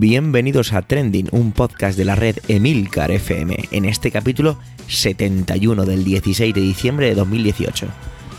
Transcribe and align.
Bienvenidos 0.00 0.72
a 0.72 0.80
Trending, 0.80 1.28
un 1.30 1.52
podcast 1.52 1.98
de 1.98 2.06
la 2.06 2.14
red 2.14 2.38
Emilcar 2.48 3.10
FM, 3.10 3.68
en 3.70 3.84
este 3.84 4.10
capítulo 4.10 4.58
71 4.88 5.84
del 5.84 6.04
16 6.04 6.54
de 6.54 6.60
diciembre 6.62 7.08
de 7.08 7.14
2018. 7.14 7.86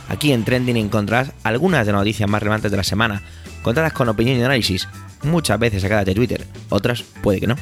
Aquí 0.10 0.32
en 0.32 0.44
Trending 0.44 0.78
encontrarás 0.78 1.34
algunas 1.44 1.86
de 1.86 1.92
las 1.92 2.02
noticias 2.02 2.28
más 2.28 2.42
relevantes 2.42 2.72
de 2.72 2.78
la 2.78 2.84
semana, 2.84 3.22
contadas 3.62 3.94
con 3.94 4.10
opinión 4.10 4.40
y 4.40 4.44
análisis, 4.44 4.88
muchas 5.22 5.60
veces 5.60 5.84
sacadas 5.84 6.08
de 6.08 6.16
Twitter, 6.16 6.48
otras 6.70 7.04
puede 7.22 7.40
que 7.40 7.46
no. 7.46 7.56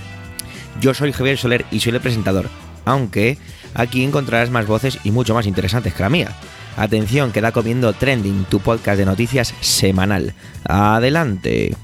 Yo 0.79 0.93
soy 0.93 1.11
Javier 1.11 1.37
Soler 1.37 1.65
y 1.69 1.81
soy 1.81 1.93
el 1.93 1.99
presentador, 1.99 2.47
aunque 2.85 3.37
aquí 3.73 4.05
encontrarás 4.05 4.49
más 4.49 4.65
voces 4.65 4.97
y 5.03 5.11
mucho 5.11 5.33
más 5.33 5.45
interesantes 5.45 5.93
que 5.93 6.03
la 6.03 6.09
mía. 6.09 6.37
Atención, 6.77 7.33
que 7.33 7.41
da 7.41 7.51
comiendo 7.51 7.91
Trending, 7.91 8.45
tu 8.45 8.61
podcast 8.61 8.97
de 8.97 9.05
noticias 9.05 9.53
semanal. 9.59 10.35
Adelante. 10.63 11.75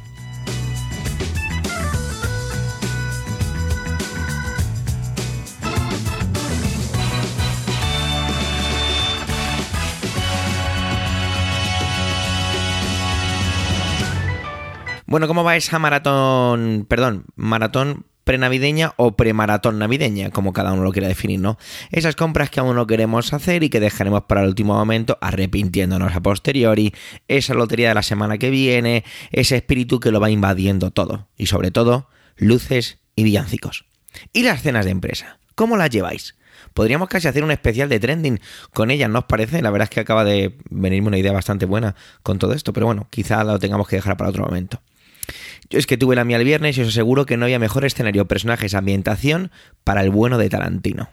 Bueno, 15.15 15.29
¿cómo 15.29 15.45
va 15.45 15.55
esa 15.55 15.79
maratón, 15.79 16.85
perdón, 16.89 17.23
maratón 17.37 18.05
prenavideña 18.25 18.95
o 18.97 19.15
premaratón 19.15 19.79
navideña, 19.79 20.29
como 20.29 20.51
cada 20.51 20.73
uno 20.73 20.83
lo 20.83 20.91
quiera 20.91 21.07
definir, 21.07 21.39
¿no? 21.39 21.57
Esas 21.89 22.17
compras 22.17 22.49
que 22.49 22.59
aún 22.59 22.75
no 22.75 22.85
queremos 22.85 23.31
hacer 23.31 23.63
y 23.63 23.69
que 23.69 23.79
dejaremos 23.79 24.23
para 24.23 24.41
el 24.41 24.49
último 24.49 24.73
momento 24.73 25.17
arrepintiéndonos 25.21 26.13
a 26.13 26.19
posteriori, 26.19 26.93
esa 27.29 27.53
lotería 27.53 27.87
de 27.87 27.95
la 27.95 28.03
semana 28.03 28.37
que 28.37 28.49
viene, 28.49 29.05
ese 29.31 29.55
espíritu 29.55 30.01
que 30.01 30.11
lo 30.11 30.19
va 30.19 30.29
invadiendo 30.29 30.91
todo 30.91 31.29
y 31.37 31.45
sobre 31.45 31.71
todo 31.71 32.09
luces 32.35 32.99
y 33.15 33.23
villancicos. 33.23 33.85
¿Y 34.33 34.43
las 34.43 34.63
cenas 34.63 34.83
de 34.83 34.91
empresa? 34.91 35.39
¿Cómo 35.55 35.77
las 35.77 35.91
lleváis? 35.91 36.35
Podríamos 36.73 37.07
casi 37.07 37.29
hacer 37.29 37.45
un 37.45 37.51
especial 37.51 37.87
de 37.87 38.01
trending 38.01 38.41
con 38.73 38.91
ellas, 38.91 39.09
¿no 39.09 39.19
os 39.19 39.25
parece? 39.25 39.61
La 39.61 39.71
verdad 39.71 39.85
es 39.85 39.91
que 39.91 40.01
acaba 40.01 40.25
de 40.25 40.57
venirme 40.69 41.07
una 41.07 41.17
idea 41.17 41.31
bastante 41.31 41.65
buena 41.65 41.95
con 42.21 42.37
todo 42.37 42.51
esto, 42.51 42.73
pero 42.73 42.87
bueno, 42.87 43.07
quizá 43.09 43.45
lo 43.45 43.57
tengamos 43.59 43.87
que 43.87 43.95
dejar 43.95 44.17
para 44.17 44.29
otro 44.29 44.43
momento. 44.43 44.81
Yo 45.69 45.79
es 45.79 45.87
que 45.87 45.97
tuve 45.97 46.15
la 46.15 46.23
mía 46.23 46.37
el 46.37 46.43
viernes 46.43 46.77
y 46.77 46.81
os 46.81 46.89
aseguro 46.89 47.25
que 47.25 47.37
no 47.37 47.45
había 47.45 47.59
mejor 47.59 47.85
escenario, 47.85 48.27
personajes, 48.27 48.73
ambientación 48.73 49.51
para 49.83 50.01
el 50.01 50.09
bueno 50.09 50.37
de 50.37 50.49
Tarantino. 50.49 51.09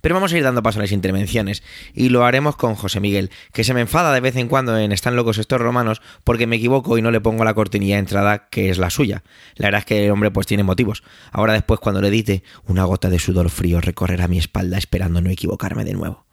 Pero 0.00 0.14
vamos 0.14 0.32
a 0.32 0.38
ir 0.38 0.42
dando 0.42 0.62
paso 0.62 0.78
a 0.78 0.82
las 0.82 0.92
intervenciones 0.92 1.62
y 1.92 2.08
lo 2.08 2.24
haremos 2.24 2.56
con 2.56 2.74
José 2.74 3.00
Miguel, 3.00 3.30
que 3.52 3.64
se 3.64 3.74
me 3.74 3.82
enfada 3.82 4.12
de 4.12 4.20
vez 4.20 4.36
en 4.36 4.48
cuando 4.48 4.76
en 4.78 4.92
Están 4.92 5.16
locos 5.16 5.38
estos 5.38 5.60
romanos 5.60 6.00
porque 6.24 6.46
me 6.46 6.56
equivoco 6.56 6.96
y 6.96 7.02
no 7.02 7.10
le 7.10 7.20
pongo 7.20 7.44
la 7.44 7.54
cortinilla 7.54 7.96
de 7.96 8.00
entrada 8.00 8.48
que 8.48 8.70
es 8.70 8.78
la 8.78 8.90
suya. 8.90 9.22
La 9.56 9.66
verdad 9.66 9.80
es 9.80 9.84
que 9.84 10.06
el 10.06 10.10
hombre 10.10 10.30
pues 10.30 10.46
tiene 10.46 10.62
motivos. 10.62 11.02
Ahora 11.30 11.52
después 11.52 11.80
cuando 11.80 12.00
le 12.00 12.08
edite, 12.08 12.42
una 12.66 12.84
gota 12.84 13.10
de 13.10 13.18
sudor 13.18 13.50
frío 13.50 13.80
recorrerá 13.80 14.28
mi 14.28 14.38
espalda 14.38 14.78
esperando 14.78 15.20
no 15.20 15.30
equivocarme 15.30 15.84
de 15.84 15.94
nuevo. 15.94 16.26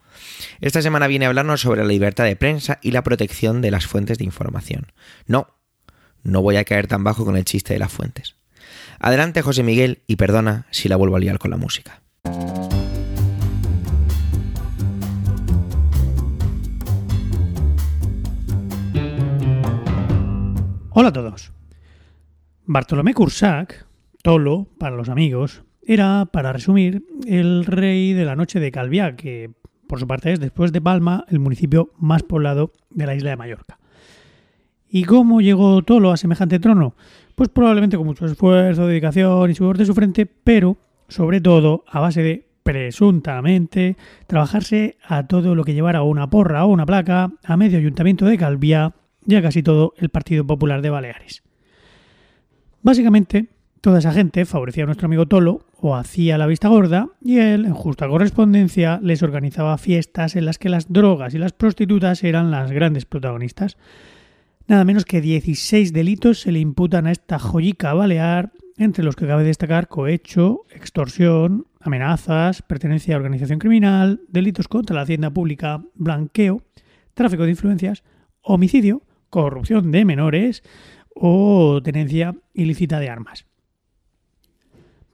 Esta 0.62 0.82
semana 0.82 1.08
viene 1.08 1.26
a 1.26 1.30
hablarnos 1.30 1.62
sobre 1.62 1.82
la 1.82 1.88
libertad 1.88 2.26
de 2.26 2.36
prensa 2.36 2.80
y 2.82 2.92
la 2.92 3.04
protección 3.04 3.62
de 3.62 3.72
las 3.72 3.88
fuentes 3.88 4.18
de 4.18 4.26
información. 4.26 4.92
No, 5.28 5.48
no 6.24 6.42
voy 6.42 6.56
a 6.56 6.64
caer 6.64 6.88
tan 6.88 7.04
bajo 7.04 7.26
con 7.26 7.38
el 7.38 7.46
chiste 7.46 7.74
de 7.74 7.80
las 7.80 7.92
fuentes. 7.92 8.36
Adelante 9.00 9.42
José 9.42 9.64
Miguel 9.64 10.02
y 10.08 10.16
perdona 10.16 10.66
si 10.72 10.90
la 10.90 10.96
vuelvo 10.96 11.16
a 11.16 11.20
liar 11.20 11.40
con 11.40 11.52
la 11.52 11.58
música. 11.58 12.02
Hola 20.96 21.10
a 21.10 21.14
todos. 21.14 21.52
Bartolomé 22.66 23.14
Cursac, 23.14 23.88
Tolo 24.22 24.68
para 24.78 24.96
los 24.96 25.10
amigos, 25.10 25.64
era, 25.82 26.30
para 26.32 26.54
resumir, 26.54 27.04
el 27.28 27.66
rey 27.66 28.14
de 28.14 28.24
la 28.24 28.36
noche 28.36 28.60
de 28.60 28.72
Calviá, 28.72 29.16
que 29.16 29.52
por 29.88 30.00
su 30.00 30.08
parte 30.08 30.32
es, 30.32 30.40
después 30.40 30.72
de 30.72 30.82
Palma, 30.82 31.26
el 31.28 31.40
municipio 31.40 31.92
más 31.98 32.24
poblado 32.24 32.72
de 32.90 33.06
la 33.06 33.16
isla 33.16 33.32
de 33.32 33.36
Mallorca. 33.36 33.80
¿Y 34.96 35.06
cómo 35.06 35.42
llegó 35.42 35.82
Tolo 35.82 36.12
a 36.12 36.18
semejante 36.18 36.60
trono? 36.60 36.94
Pues 37.34 37.50
probablemente 37.50 37.98
con 37.98 38.06
mucho 38.06 38.28
esfuerzo, 38.28 38.86
dedicación 38.86 39.50
y 39.50 39.56
sudor 39.56 39.76
de 39.76 39.88
su 39.88 39.96
frente, 39.96 40.28
pero 40.28 40.78
sobre 41.08 41.42
todo 41.42 41.84
a 41.88 42.00
base 42.00 42.22
de 42.22 42.46
presuntamente 42.62 43.98
trabajarse 44.28 44.98
a 45.04 45.26
todo 45.26 45.56
lo 45.56 45.64
que 45.64 45.74
llevara 45.74 46.04
una 46.04 46.30
porra 46.30 46.64
o 46.64 46.68
una 46.68 46.86
placa, 46.86 47.32
a 47.44 47.58
medio 47.58 47.80
ayuntamiento 47.80 48.28
de 48.28 48.38
Calviá 48.38 48.94
y 49.26 49.34
a 49.34 49.42
casi 49.42 49.64
todo 49.64 49.96
el 49.98 50.10
Partido 50.10 50.46
Popular 50.46 50.84
de 50.84 50.92
Baleares. 50.92 51.42
Básicamente, 52.84 53.48
toda 53.82 53.98
esa 53.98 54.14
gente 54.14 54.46
favorecía 54.46 54.84
a 54.84 54.86
nuestro 54.86 55.08
amigo 55.08 55.26
Tolo 55.26 55.66
o 55.82 55.96
hacía 55.96 56.38
la 56.38 56.46
vista 56.46 56.68
gorda 56.68 57.08
y 57.20 57.40
él, 57.40 57.66
en 57.66 57.74
justa 57.74 58.08
correspondencia, 58.08 59.00
les 59.02 59.24
organizaba 59.24 59.76
fiestas 59.80 60.36
en 60.36 60.46
las 60.46 60.60
que 60.60 60.70
las 60.70 60.94
drogas 60.94 61.34
y 61.34 61.40
las 61.40 61.52
prostitutas 61.52 62.24
eran 62.24 62.52
las 62.52 62.72
grandes 62.72 63.06
protagonistas. 63.06 63.76
Nada 64.68 64.86
menos 64.86 65.04
que 65.04 65.20
16 65.20 65.92
delitos 65.92 66.40
se 66.42 66.52
le 66.52 66.60
imputan 66.60 67.08
a 67.08 67.12
esta 67.12 67.38
joyica 67.38 67.94
balear, 67.94 68.52
entre 68.78 69.04
los 69.04 69.16
que 69.16 69.28
cabe 69.28 69.44
destacar 69.44 69.88
cohecho, 69.88 70.62
extorsión, 70.70 71.68
amenazas, 71.80 72.62
pertenencia 72.62 73.16
a 73.16 73.18
organización 73.18 73.60
criminal, 73.60 74.22
delitos 74.30 74.68
contra 74.68 74.96
la 74.96 75.02
hacienda 75.02 75.32
pública, 75.32 75.84
blanqueo, 75.96 76.62
tráfico 77.14 77.44
de 77.44 77.52
influencias, 77.52 78.04
homicidio, 78.42 79.04
corrupción 79.30 79.92
de 79.92 80.06
menores 80.06 80.64
o 81.14 81.82
tenencia 81.84 82.36
ilícita 82.54 83.00
de 83.00 83.10
armas. 83.10 83.46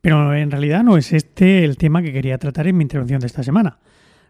Pero 0.01 0.33
en 0.33 0.51
realidad 0.51 0.83
no 0.83 0.95
es 0.95 1.11
este 1.11 1.65
el 1.65 1.75
tema 1.77 2.01
que 2.01 2.13
quería 2.13 2.37
tratar 2.37 2.67
en 2.67 2.77
mi 2.77 2.83
intervención 2.83 3.19
de 3.19 3.27
esta 3.27 3.43
semana. 3.43 3.79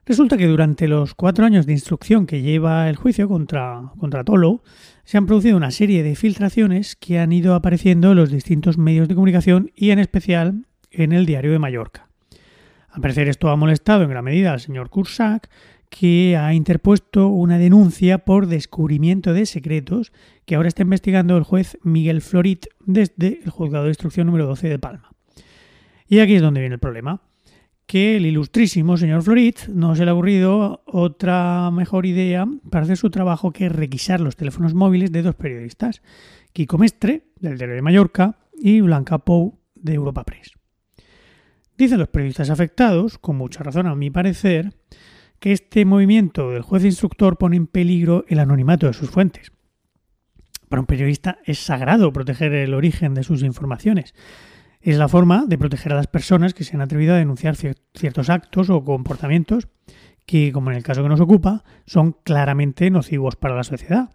Resulta 0.06 0.38
que 0.38 0.48
durante 0.48 0.88
los 0.88 1.14
cuatro 1.14 1.46
años 1.46 1.66
de 1.66 1.74
instrucción 1.74 2.26
que 2.26 2.42
lleva 2.42 2.90
el 2.90 2.96
juicio 2.96 3.28
contra, 3.28 3.92
contra 4.00 4.24
Tolo, 4.24 4.64
se 5.04 5.18
han 5.18 5.26
producido 5.26 5.58
una 5.58 5.72
serie 5.72 6.04
de 6.04 6.16
filtraciones 6.16 6.96
que 6.96 7.20
han 7.20 7.32
ido 7.32 7.54
apareciendo 7.54 8.12
en 8.12 8.18
los 8.18 8.32
distintos 8.32 8.78
medios 8.78 9.08
de 9.08 9.16
comunicación 9.16 9.72
y 9.76 9.92
en 9.92 10.00
especial 10.00 10.66
en 10.92 11.12
el 11.12 11.26
diario 11.26 11.52
de 11.52 11.60
Mallorca. 11.60 12.08
Al 12.90 13.02
parecer 13.02 13.28
esto 13.28 13.50
ha 13.50 13.56
molestado 13.56 14.04
en 14.04 14.10
gran 14.10 14.24
medida 14.24 14.52
al 14.52 14.60
señor 14.60 14.90
Cursac, 14.90 15.50
que 15.90 16.38
ha 16.38 16.54
interpuesto 16.54 17.28
una 17.28 17.58
denuncia 17.58 18.20
por 18.20 18.48
descubrimiento 18.48 19.34
de 19.34 19.46
secretos 19.46 20.12
que 20.46 20.56
ahora 20.56 20.68
está 20.68 20.84
investigando 20.84 21.38
el 21.38 21.44
juez 21.44 21.78
Miguel 21.84 22.22
Florit 22.22 22.66
desde 22.86 23.42
el 23.44 23.50
juzgado 23.50 23.86
de 23.86 23.92
instrucción 23.92 24.28
número 24.28 24.46
12 24.46 24.70
de 24.70 24.80
Palma. 24.80 25.12
Y 26.08 26.20
aquí 26.20 26.36
es 26.36 26.42
donde 26.42 26.62
viene 26.62 26.76
el 26.76 26.80
problema 26.80 27.22
que 27.90 28.18
el 28.18 28.28
ilustrísimo 28.28 28.98
señor 28.98 29.24
Florit 29.24 29.66
no 29.70 29.96
se 29.96 30.06
le 30.06 30.12
ha 30.12 30.14
ocurrido 30.14 30.84
otra 30.86 31.72
mejor 31.72 32.06
idea 32.06 32.46
para 32.70 32.84
hacer 32.84 32.98
su 32.98 33.10
trabajo 33.10 33.52
que 33.52 33.68
requisar 33.68 34.22
los 34.22 34.36
teléfonos 34.36 34.76
móviles 34.76 35.12
de 35.12 35.24
dos 35.24 35.34
periodistas, 35.34 36.04
Kiko 36.54 36.78
Mestre, 36.78 37.24
del 37.40 37.58
Diario 37.58 37.74
de 37.74 37.82
Mallorca, 37.82 38.38
y 38.54 38.82
Blanca 38.82 39.18
Pou, 39.18 39.58
de 39.74 39.96
Europa 39.96 40.24
Press. 40.24 40.52
Dicen 41.80 41.98
los 41.98 42.10
periodistas 42.10 42.52
afectados, 42.52 43.18
con 43.18 43.38
mucha 43.38 43.64
razón 43.64 43.88
a 43.88 43.96
mi 43.96 44.12
parecer, 44.12 44.72
que 45.40 45.52
este 45.52 45.84
movimiento 45.84 46.52
del 46.52 46.62
juez 46.62 46.86
instructor 46.86 47.40
pone 47.40 47.58
en 47.58 47.66
peligro 47.66 48.24
el 48.28 48.38
anonimato 48.38 48.86
de 48.86 48.94
sus 48.94 49.10
fuentes. 49.10 49.52
Para 50.70 50.82
un 50.82 50.86
periodista 50.86 51.40
es 51.44 51.58
sagrado 51.58 52.14
proteger 52.14 52.54
el 52.54 52.76
origen 52.76 53.16
de 53.16 53.24
sus 53.24 53.42
informaciones, 53.42 54.14
es 54.82 54.98
la 54.98 55.08
forma 55.08 55.46
de 55.46 55.58
proteger 55.58 55.92
a 55.94 55.98
las 55.98 56.08
personas 56.08 56.54
que 56.54 56.64
se 56.64 56.76
han 56.76 56.82
atrevido 56.82 57.14
a 57.14 57.18
denunciar 57.18 57.56
ciertos 57.56 58.30
actos 58.30 58.70
o 58.70 58.84
comportamientos 58.84 59.68
que, 60.26 60.52
como 60.52 60.72
en 60.72 60.78
el 60.78 60.84
caso 60.84 61.04
que 61.04 61.10
nos 61.10 61.20
ocupa, 61.20 61.64
son 61.86 62.14
claramente 62.24 62.90
nocivos 62.90 63.36
para 63.36 63.56
la 63.56 63.64
sociedad. 63.64 64.10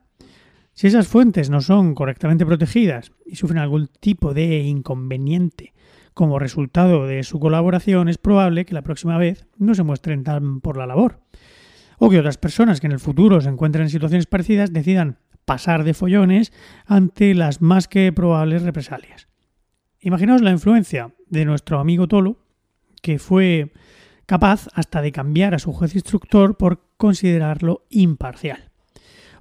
Si 0.72 0.86
esas 0.86 1.06
fuentes 1.06 1.50
no 1.50 1.60
son 1.60 1.94
correctamente 1.94 2.46
protegidas 2.46 3.12
y 3.26 3.36
sufren 3.36 3.60
algún 3.60 3.88
tipo 4.00 4.34
de 4.34 4.60
inconveniente 4.60 5.74
como 6.14 6.38
resultado 6.38 7.06
de 7.06 7.22
su 7.24 7.38
colaboración, 7.38 8.08
es 8.08 8.18
probable 8.18 8.64
que 8.64 8.74
la 8.74 8.82
próxima 8.82 9.18
vez 9.18 9.46
no 9.58 9.74
se 9.74 9.82
muestren 9.82 10.24
tan 10.24 10.60
por 10.60 10.76
la 10.76 10.86
labor. 10.86 11.20
O 11.98 12.10
que 12.10 12.18
otras 12.18 12.38
personas 12.38 12.80
que 12.80 12.86
en 12.86 12.92
el 12.92 13.00
futuro 13.00 13.40
se 13.40 13.48
encuentren 13.48 13.84
en 13.84 13.90
situaciones 13.90 14.26
parecidas 14.26 14.72
decidan 14.72 15.18
pasar 15.44 15.84
de 15.84 15.94
follones 15.94 16.52
ante 16.86 17.34
las 17.34 17.60
más 17.60 17.86
que 17.86 18.12
probables 18.12 18.62
represalias. 18.62 19.28
Imaginaos 20.04 20.42
la 20.42 20.50
influencia 20.50 21.14
de 21.30 21.46
nuestro 21.46 21.80
amigo 21.80 22.06
Tolo, 22.06 22.36
que 23.00 23.18
fue 23.18 23.72
capaz 24.26 24.68
hasta 24.74 25.00
de 25.00 25.12
cambiar 25.12 25.54
a 25.54 25.58
su 25.58 25.72
juez 25.72 25.94
instructor 25.94 26.58
por 26.58 26.82
considerarlo 26.98 27.86
imparcial. 27.88 28.70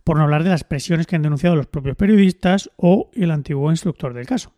Por 0.06 0.16
no 0.16 0.24
hablar 0.24 0.46
de 0.46 0.52
las 0.52 0.64
presiones 0.64 1.06
que 1.06 1.18
han 1.18 1.22
denunciado 1.22 1.58
los 1.58 1.68
propios 1.68 1.98
periodistas 1.98 2.72
o 2.78 3.12
el 3.14 3.32
antiguo 3.32 3.72
instructor 3.72 4.14
del 4.14 4.26
caso. 4.26 4.54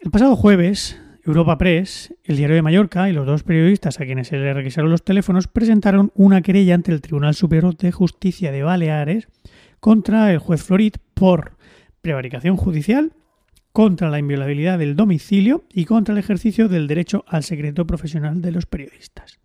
El 0.00 0.10
pasado 0.10 0.34
jueves, 0.34 1.00
Europa 1.24 1.56
Press, 1.56 2.12
el 2.24 2.38
diario 2.38 2.56
de 2.56 2.62
Mallorca 2.62 3.08
y 3.08 3.12
los 3.12 3.24
dos 3.24 3.44
periodistas 3.44 4.00
a 4.00 4.04
quienes 4.04 4.26
se 4.26 4.36
les 4.36 4.52
requisaron 4.52 4.90
los 4.90 5.04
teléfonos 5.04 5.46
presentaron 5.46 6.10
una 6.16 6.42
querella 6.42 6.74
ante 6.74 6.90
el 6.90 7.02
Tribunal 7.02 7.36
Superior 7.36 7.76
de 7.76 7.92
Justicia 7.92 8.50
de 8.50 8.64
Baleares 8.64 9.28
contra 9.78 10.32
el 10.32 10.38
juez 10.38 10.64
Florit 10.64 10.98
por 11.14 11.56
prevaricación 12.02 12.56
judicial 12.56 13.12
contra 13.72 14.10
la 14.10 14.18
inviolabilidad 14.18 14.78
del 14.78 14.96
domicilio 14.96 15.64
y 15.72 15.84
contra 15.84 16.12
el 16.12 16.18
ejercicio 16.18 16.68
del 16.68 16.86
derecho 16.86 17.24
al 17.28 17.44
secreto 17.44 17.86
profesional 17.86 18.40
de 18.40 18.52
los 18.52 18.66
periodistas. 18.66 19.40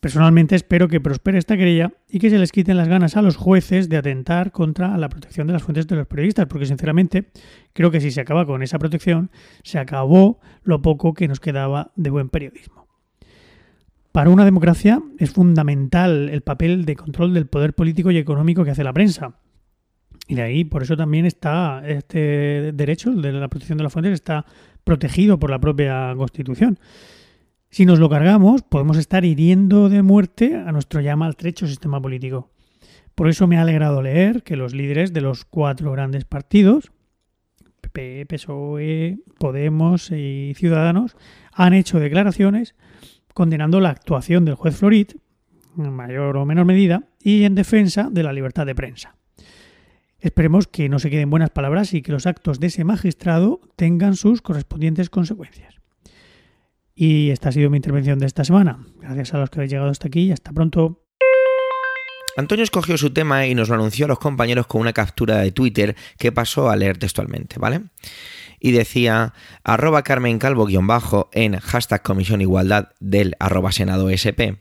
Personalmente 0.00 0.54
espero 0.54 0.86
que 0.86 1.00
prospere 1.00 1.38
esta 1.38 1.56
querella 1.56 1.92
y 2.08 2.20
que 2.20 2.30
se 2.30 2.38
les 2.38 2.52
quiten 2.52 2.76
las 2.76 2.86
ganas 2.86 3.16
a 3.16 3.22
los 3.22 3.36
jueces 3.36 3.88
de 3.88 3.96
atentar 3.96 4.52
contra 4.52 4.96
la 4.96 5.08
protección 5.08 5.48
de 5.48 5.54
las 5.54 5.62
fuentes 5.64 5.88
de 5.88 5.96
los 5.96 6.06
periodistas, 6.06 6.46
porque 6.46 6.66
sinceramente 6.66 7.30
creo 7.72 7.90
que 7.90 8.00
si 8.00 8.12
se 8.12 8.20
acaba 8.20 8.46
con 8.46 8.62
esa 8.62 8.78
protección, 8.78 9.30
se 9.64 9.80
acabó 9.80 10.38
lo 10.62 10.82
poco 10.82 11.14
que 11.14 11.26
nos 11.26 11.40
quedaba 11.40 11.90
de 11.96 12.10
buen 12.10 12.28
periodismo. 12.28 12.86
Para 14.12 14.30
una 14.30 14.44
democracia 14.44 15.02
es 15.18 15.30
fundamental 15.30 16.28
el 16.28 16.42
papel 16.42 16.84
de 16.84 16.94
control 16.94 17.34
del 17.34 17.46
poder 17.46 17.74
político 17.74 18.12
y 18.12 18.18
económico 18.18 18.64
que 18.64 18.70
hace 18.70 18.84
la 18.84 18.92
prensa. 18.92 19.40
Y 20.28 20.34
de 20.34 20.42
ahí, 20.42 20.64
por 20.64 20.82
eso 20.82 20.94
también 20.94 21.24
está 21.24 21.82
este 21.86 22.72
derecho, 22.72 23.10
de 23.12 23.32
la 23.32 23.48
protección 23.48 23.78
de 23.78 23.84
las 23.84 23.92
fuentes, 23.92 24.12
está 24.12 24.44
protegido 24.84 25.38
por 25.38 25.50
la 25.50 25.58
propia 25.58 26.12
Constitución. 26.16 26.78
Si 27.70 27.86
nos 27.86 27.98
lo 27.98 28.10
cargamos, 28.10 28.62
podemos 28.62 28.98
estar 28.98 29.24
hiriendo 29.24 29.88
de 29.88 30.02
muerte 30.02 30.54
a 30.54 30.70
nuestro 30.70 31.00
ya 31.00 31.16
maltrecho 31.16 31.66
sistema 31.66 32.00
político. 32.00 32.50
Por 33.14 33.28
eso 33.28 33.46
me 33.46 33.56
ha 33.56 33.62
alegrado 33.62 34.02
leer 34.02 34.42
que 34.42 34.56
los 34.56 34.74
líderes 34.74 35.14
de 35.14 35.22
los 35.22 35.46
cuatro 35.46 35.92
grandes 35.92 36.26
partidos, 36.26 36.92
PP, 37.80 38.26
PSOE, 38.26 39.20
Podemos 39.38 40.10
y 40.10 40.52
Ciudadanos, 40.56 41.16
han 41.52 41.72
hecho 41.72 41.98
declaraciones 41.98 42.74
condenando 43.32 43.80
la 43.80 43.90
actuación 43.90 44.44
del 44.44 44.56
juez 44.56 44.76
Florit, 44.76 45.14
en 45.78 45.92
mayor 45.92 46.36
o 46.36 46.44
menor 46.44 46.66
medida, 46.66 47.04
y 47.22 47.44
en 47.44 47.54
defensa 47.54 48.08
de 48.10 48.22
la 48.22 48.32
libertad 48.32 48.66
de 48.66 48.74
prensa. 48.74 49.17
Esperemos 50.20 50.66
que 50.66 50.88
no 50.88 50.98
se 50.98 51.10
queden 51.10 51.30
buenas 51.30 51.50
palabras 51.50 51.94
y 51.94 52.02
que 52.02 52.10
los 52.10 52.26
actos 52.26 52.58
de 52.58 52.66
ese 52.66 52.82
magistrado 52.82 53.60
tengan 53.76 54.16
sus 54.16 54.42
correspondientes 54.42 55.10
consecuencias. 55.10 55.76
Y 56.94 57.30
esta 57.30 57.50
ha 57.50 57.52
sido 57.52 57.70
mi 57.70 57.76
intervención 57.76 58.18
de 58.18 58.26
esta 58.26 58.44
semana. 58.44 58.84
Gracias 59.00 59.32
a 59.32 59.38
los 59.38 59.50
que 59.50 59.60
habéis 59.60 59.70
llegado 59.70 59.90
hasta 59.90 60.08
aquí 60.08 60.22
y 60.22 60.32
hasta 60.32 60.52
pronto. 60.52 61.04
Antonio 62.36 62.64
escogió 62.64 62.98
su 62.98 63.12
tema 63.12 63.46
y 63.46 63.54
nos 63.54 63.68
lo 63.68 63.76
anunció 63.76 64.06
a 64.06 64.08
los 64.08 64.18
compañeros 64.18 64.66
con 64.66 64.80
una 64.80 64.92
captura 64.92 65.38
de 65.38 65.52
Twitter 65.52 65.94
que 66.18 66.32
pasó 66.32 66.68
a 66.68 66.76
leer 66.76 66.98
textualmente, 66.98 67.60
¿vale? 67.60 67.82
Y 68.58 68.72
decía 68.72 69.34
arroba 69.62 70.02
Carmen 70.02 70.40
Calvo 70.40 70.66
guion 70.66 70.88
bajo 70.88 71.30
en 71.32 71.58
hashtag 71.60 72.02
Comisión 72.02 72.40
Igualdad 72.40 72.88
del 72.98 73.36
Senado 73.70 74.10
SP. 74.10 74.58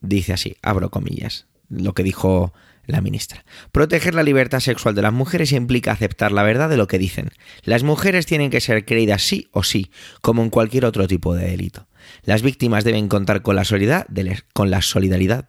Dice 0.00 0.34
así, 0.34 0.56
abro 0.62 0.90
comillas, 0.90 1.46
lo 1.70 1.94
que 1.94 2.02
dijo 2.02 2.52
la 2.88 3.00
ministra. 3.00 3.44
Proteger 3.70 4.14
la 4.14 4.22
libertad 4.22 4.60
sexual 4.60 4.94
de 4.94 5.02
las 5.02 5.12
mujeres 5.12 5.52
implica 5.52 5.92
aceptar 5.92 6.32
la 6.32 6.42
verdad 6.42 6.68
de 6.68 6.76
lo 6.76 6.88
que 6.88 6.98
dicen. 6.98 7.30
Las 7.62 7.82
mujeres 7.82 8.26
tienen 8.26 8.50
que 8.50 8.60
ser 8.60 8.84
creídas 8.84 9.22
sí 9.22 9.48
o 9.52 9.62
sí, 9.62 9.90
como 10.20 10.42
en 10.42 10.50
cualquier 10.50 10.84
otro 10.84 11.06
tipo 11.06 11.34
de 11.34 11.50
delito. 11.50 11.86
Las 12.22 12.42
víctimas 12.42 12.84
deben 12.84 13.08
contar 13.08 13.42
con 13.42 13.56
la 13.56 13.64
solidaridad 13.64 14.06
del, 14.08 14.42
con 14.52 14.70
la 14.70 14.82
solidaridad 14.82 15.48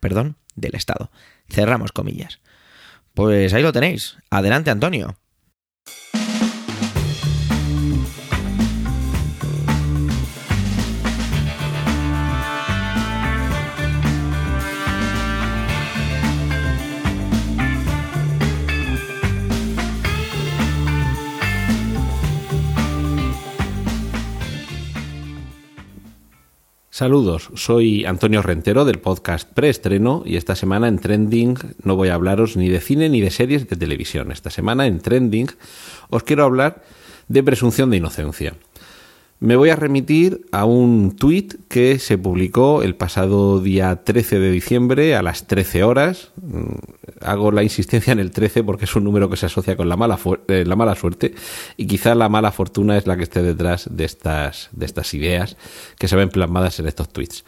del 0.56 0.76
Estado. 0.76 1.12
Cerramos 1.50 1.92
comillas. 1.92 2.40
Pues 3.14 3.54
ahí 3.54 3.64
lo 3.64 3.74
tenéis. 3.74 4.18
Adelante, 4.30 4.72
Antonio. 4.72 5.19
Saludos, 27.00 27.50
soy 27.56 28.04
Antonio 28.04 28.42
Rentero 28.42 28.84
del 28.84 29.00
podcast 29.00 29.50
Preestreno 29.50 30.22
y 30.26 30.36
esta 30.36 30.54
semana 30.54 30.90
en 30.90 31.00
Trending 31.00 31.56
no 31.82 31.96
voy 31.96 32.10
a 32.10 32.16
hablaros 32.16 32.58
ni 32.58 32.68
de 32.68 32.82
cine 32.82 33.08
ni 33.08 33.22
de 33.22 33.32
series 33.32 33.70
de 33.70 33.78
televisión. 33.78 34.34
Esta 34.34 34.50
semana 34.50 34.86
en 34.86 35.00
Trending 35.00 35.48
os 36.10 36.24
quiero 36.24 36.44
hablar 36.44 36.84
de 37.30 37.42
presunción 37.42 37.90
de 37.90 37.96
inocencia. 37.96 38.54
Me 39.42 39.56
voy 39.56 39.70
a 39.70 39.78
remitir 39.78 40.42
a 40.52 40.66
un 40.66 41.16
tuit 41.16 41.54
que 41.70 41.98
se 41.98 42.18
publicó 42.18 42.84
el 42.84 42.96
pasado 42.96 43.62
día 43.62 44.04
13 44.04 44.38
de 44.38 44.52
diciembre 44.52 45.16
a 45.16 45.22
las 45.22 45.48
13 45.48 45.84
horas. 45.84 46.32
Mm, 46.42 46.74
hago 47.22 47.50
la 47.54 47.64
insistencia 47.64 48.12
en 48.12 48.20
el 48.20 48.32
13 48.32 48.66
porque 48.66 48.84
es 48.84 48.94
un 48.98 49.06
número 49.06 49.30
que 49.30 49.38
se 49.38 49.46
asocia 49.46 49.78
con 49.78 49.88
la 49.88 49.96
mala, 49.96 50.20
eh, 50.50 50.66
la 50.68 50.76
mala 50.76 50.94
suerte 50.96 51.36
y 51.78 51.88
quizá 51.88 52.16
la 52.16 52.28
mala 52.28 52.52
fortuna 52.52 52.98
es 52.98 53.08
la 53.08 53.16
que 53.16 53.24
esté 53.24 53.42
detrás 53.42 53.88
de 53.90 54.04
estas, 54.04 54.68
de 54.74 54.86
estas 54.86 55.14
ideas 55.14 55.56
que 55.98 56.10
se 56.10 56.18
ven 56.18 56.28
plasmadas 56.28 56.78
en 56.82 56.88
estos 56.90 57.08
tweets. 57.08 57.46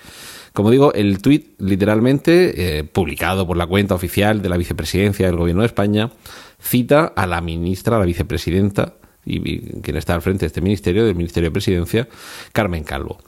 Como 0.54 0.72
digo, 0.72 0.94
el 0.94 1.22
tuit 1.22 1.60
literalmente, 1.60 2.80
eh, 2.80 2.84
publicado 2.86 3.46
por 3.46 3.58
la 3.58 3.68
cuenta 3.68 3.96
oficial 3.96 4.42
de 4.42 4.48
la 4.48 4.56
vicepresidencia 4.56 5.26
del 5.26 5.36
Gobierno 5.36 5.64
de 5.64 5.68
España, 5.68 6.10
cita 6.58 7.12
a 7.14 7.28
la 7.28 7.42
ministra, 7.42 7.98
a 7.98 8.00
la 8.00 8.06
vicepresidenta 8.06 8.94
y 9.26 9.60
quien 9.82 9.98
está 9.98 10.16
al 10.16 10.22
frente 10.22 10.42
de 10.42 10.48
este 10.48 10.62
ministerio, 10.62 11.06
del 11.06 11.16
Ministerio 11.16 11.50
de 11.50 11.54
Presidencia, 11.54 12.08
Carmen 12.54 12.84
Calvo. 12.84 13.20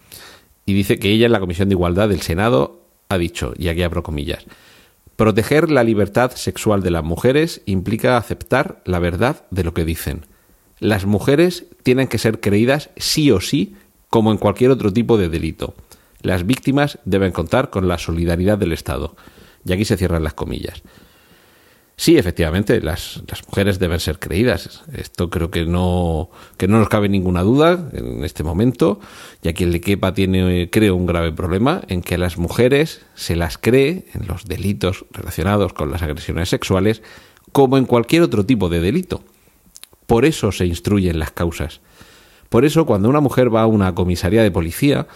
Y 0.66 0.74
dice 0.74 0.98
que 0.98 1.12
ella 1.12 1.25
en 1.25 1.31
la 1.31 1.40
Comisión 1.40 1.69
de 1.69 1.74
Igualdad 1.74 2.10
del 2.10 2.22
Senado 2.22 2.81
ha 3.10 3.18
dicho, 3.18 3.54
y 3.57 3.68
aquí 3.68 3.84
abro 3.84 4.04
comillas, 4.04 4.45
proteger 5.16 5.69
la 5.69 5.84
libertad 5.84 6.31
sexual 6.31 6.81
de 6.81 6.92
las 6.92 7.04
mujeres 7.04 7.62
implica 7.66 8.18
aceptar 8.18 8.81
la 8.86 9.00
verdad 9.00 9.45
de 9.51 9.63
lo 9.63 9.74
que 9.74 9.86
dicen. 9.86 10.25
Las 10.80 11.06
mujeres 11.06 11.66
tienen 11.84 12.07
que 12.07 12.18
ser 12.18 12.40
creídas 12.40 12.90
sí 12.98 13.31
o 13.31 13.40
sí, 13.40 13.75
como 14.10 14.31
en 14.31 14.38
cualquier 14.38 14.72
otro 14.72 14.92
tipo 14.92 15.18
de 15.18 15.30
delito. 15.30 15.75
Las 16.22 16.45
víctimas 16.45 17.00
deben 17.06 17.31
contar 17.31 17.69
con 17.69 17.88
la 17.88 17.98
solidaridad 17.98 18.57
del 18.57 18.72
Estado. 18.72 19.16
Y 19.66 19.74
aquí 19.74 19.86
se 19.86 19.98
cierran 19.98 20.24
las 20.24 20.34
comillas. 20.34 20.81
Sí, 21.95 22.18
efectivamente, 22.18 22.81
las, 22.81 23.22
las, 23.30 23.48
mujeres 23.48 23.78
deben 23.78 24.00
ser 24.00 24.18
creídas. 24.18 24.81
Esto 24.94 25.30
creo 25.30 25.51
que 25.51 25.66
no, 25.66 26.30
que 26.57 26.68
no 26.68 26.80
nos 26.80 26.90
cabe 26.90 27.07
ninguna 27.07 27.44
duda 27.44 27.90
en 27.94 28.23
este 28.23 28.44
momento. 28.44 29.00
Y 29.44 29.50
a 29.50 29.54
quien 29.54 29.71
le 29.71 29.80
quepa 29.80 30.14
tiene, 30.14 30.69
creo, 30.71 30.95
un 30.95 31.06
grave 31.06 31.31
problema 31.31 31.81
en 31.88 32.02
que 32.02 32.16
a 32.16 32.18
las 32.18 32.38
mujeres 32.38 33.02
se 33.14 33.35
las 33.35 33.57
cree 33.57 34.06
en 34.14 34.28
los 34.28 34.45
delitos 34.45 35.06
relacionados 35.12 35.73
con 35.73 35.92
las 35.92 36.02
agresiones 36.02 36.50
sexuales 36.50 37.04
como 37.52 37.78
en 37.78 37.85
cualquier 37.85 38.23
otro 38.23 38.45
tipo 38.45 38.69
de 38.69 38.81
delito. 38.81 39.23
Por 40.07 40.26
eso 40.26 40.52
se 40.52 40.66
instruyen 40.66 41.19
las 41.19 41.31
causas. 41.31 41.80
Por 42.50 42.66
eso, 42.66 42.85
cuando 42.85 43.07
una 43.07 43.19
mujer 43.19 43.54
va 43.54 43.62
a 43.62 43.68
una 43.68 43.95
comisaría 43.95 44.44
de 44.44 44.52
policía, 44.52 45.07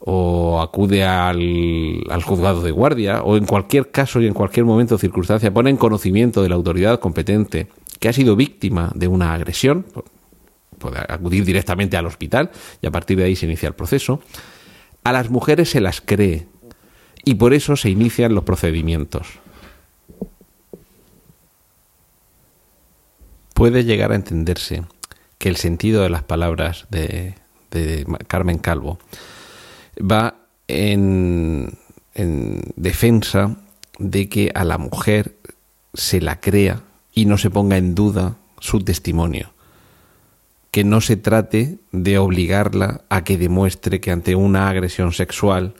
o 0.00 0.60
acude 0.60 1.04
al, 1.04 2.04
al, 2.10 2.22
juzgado 2.22 2.62
de 2.62 2.70
guardia 2.70 3.22
o 3.22 3.36
en 3.36 3.46
cualquier 3.46 3.90
caso 3.90 4.20
y 4.20 4.26
en 4.26 4.34
cualquier 4.34 4.66
momento 4.66 4.96
o 4.96 4.98
circunstancia 4.98 5.52
pone 5.52 5.70
en 5.70 5.76
conocimiento 5.76 6.42
de 6.42 6.48
la 6.48 6.54
autoridad 6.54 7.00
competente 7.00 7.68
que 7.98 8.08
ha 8.08 8.12
sido 8.12 8.36
víctima 8.36 8.92
de 8.94 9.08
una 9.08 9.32
agresión, 9.32 9.86
puede 10.78 10.98
acudir 11.08 11.44
directamente 11.44 11.96
al 11.96 12.06
hospital 12.06 12.50
y 12.82 12.86
a 12.86 12.90
partir 12.90 13.16
de 13.18 13.24
ahí 13.24 13.36
se 13.36 13.46
inicia 13.46 13.68
el 13.68 13.74
proceso, 13.74 14.20
a 15.04 15.12
las 15.12 15.30
mujeres 15.30 15.70
se 15.70 15.80
las 15.80 16.00
cree 16.00 16.46
y 17.24 17.36
por 17.36 17.54
eso 17.54 17.76
se 17.76 17.90
inician 17.90 18.34
los 18.34 18.44
procedimientos. 18.44 19.26
Puede 23.54 23.84
llegar 23.84 24.12
a 24.12 24.16
entenderse 24.16 24.84
que 25.38 25.48
el 25.48 25.56
sentido 25.56 26.02
de 26.02 26.10
las 26.10 26.22
palabras 26.22 26.86
de, 26.90 27.34
de 27.70 28.06
Carmen 28.28 28.58
Calvo 28.58 28.98
va 30.00 30.36
en, 30.68 31.78
en 32.14 32.62
defensa 32.76 33.56
de 33.98 34.28
que 34.28 34.50
a 34.54 34.64
la 34.64 34.78
mujer 34.78 35.36
se 35.94 36.20
la 36.20 36.40
crea 36.40 36.82
y 37.12 37.26
no 37.26 37.38
se 37.38 37.50
ponga 37.50 37.76
en 37.76 37.94
duda 37.94 38.36
su 38.60 38.80
testimonio. 38.80 39.52
Que 40.70 40.84
no 40.84 41.00
se 41.00 41.16
trate 41.16 41.78
de 41.92 42.18
obligarla 42.18 43.02
a 43.08 43.24
que 43.24 43.38
demuestre 43.38 44.00
que 44.00 44.10
ante 44.10 44.34
una 44.34 44.68
agresión 44.68 45.12
sexual, 45.12 45.74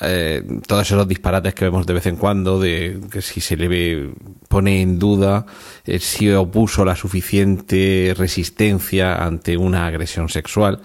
eh, 0.00 0.44
todos 0.66 0.86
esos 0.86 1.08
disparates 1.08 1.54
que 1.54 1.64
vemos 1.64 1.86
de 1.86 1.94
vez 1.94 2.06
en 2.06 2.16
cuando, 2.16 2.60
de 2.60 3.00
que 3.10 3.22
si 3.22 3.40
se 3.40 3.56
le 3.56 4.10
pone 4.48 4.82
en 4.82 4.98
duda 4.98 5.46
eh, 5.84 5.98
si 5.98 6.30
opuso 6.30 6.84
la 6.84 6.94
suficiente 6.94 8.14
resistencia 8.16 9.16
ante 9.24 9.56
una 9.56 9.86
agresión 9.86 10.28
sexual, 10.28 10.82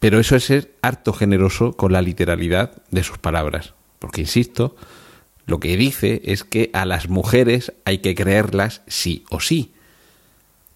pero 0.00 0.18
eso 0.18 0.34
es 0.34 0.44
ser 0.44 0.74
harto 0.82 1.12
generoso 1.12 1.74
con 1.74 1.92
la 1.92 2.02
literalidad 2.02 2.82
de 2.90 3.04
sus 3.04 3.18
palabras. 3.18 3.74
Porque, 3.98 4.22
insisto, 4.22 4.74
lo 5.46 5.60
que 5.60 5.76
dice 5.76 6.22
es 6.24 6.42
que 6.42 6.70
a 6.72 6.86
las 6.86 7.08
mujeres 7.08 7.72
hay 7.84 7.98
que 7.98 8.14
creerlas 8.14 8.82
sí 8.86 9.24
o 9.30 9.40
sí. 9.40 9.74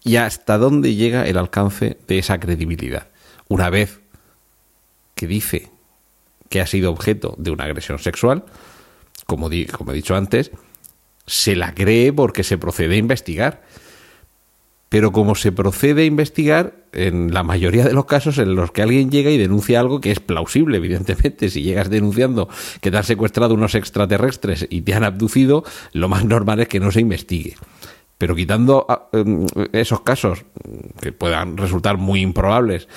Y 0.03 0.17
hasta 0.17 0.59
dónde 0.59 0.93
llega 0.93 1.27
el 1.27 1.37
alcance 1.37 1.97
de 2.07 2.19
esa 2.19 2.39
credibilidad. 2.39 3.07
Una 3.47 3.71
vez 3.71 3.99
que 5.15 5.25
dice 5.25 5.71
que 6.49 6.61
ha 6.61 6.67
sido 6.67 6.91
objeto 6.91 7.33
de 7.39 7.49
una 7.49 7.63
agresión 7.63 7.97
sexual, 7.97 8.45
como, 9.25 9.49
como 9.75 9.91
he 9.91 9.95
dicho 9.95 10.15
antes, 10.15 10.51
se 11.25 11.55
la 11.55 11.73
cree 11.73 12.13
porque 12.13 12.43
se 12.43 12.59
procede 12.59 12.95
a 12.95 12.99
investigar. 12.99 13.63
Pero 14.89 15.11
como 15.11 15.35
se 15.35 15.51
procede 15.51 16.03
a 16.03 16.05
investigar, 16.05 16.85
en 16.93 17.33
la 17.33 17.43
mayoría 17.43 17.83
de 17.83 17.93
los 17.93 18.05
casos 18.05 18.37
en 18.37 18.55
los 18.55 18.71
que 18.71 18.81
alguien 18.81 19.11
llega 19.11 19.29
y 19.29 19.37
denuncia 19.37 19.79
algo 19.79 19.99
que 19.99 20.11
es 20.11 20.19
plausible, 20.19 20.77
evidentemente, 20.77 21.49
si 21.49 21.61
llegas 21.61 21.89
denunciando 21.89 22.47
que 22.81 22.91
te 22.91 22.97
han 22.97 23.03
secuestrado 23.03 23.53
unos 23.53 23.75
extraterrestres 23.75 24.65
y 24.69 24.81
te 24.81 24.93
han 24.93 25.03
abducido, 25.03 25.63
lo 25.91 26.07
más 26.07 26.23
normal 26.23 26.61
es 26.61 26.67
que 26.67 26.79
no 26.79 26.91
se 26.91 27.01
investigue. 27.01 27.55
Pero 28.17 28.35
quitando 28.35 28.85
ah, 28.87 29.09
em, 29.11 29.45
esos 29.73 30.01
casos 30.01 30.45
que 31.01 31.11
puedan 31.11 31.57
resultar 31.57 31.97
muy 31.97 32.21
improbables 32.21 32.87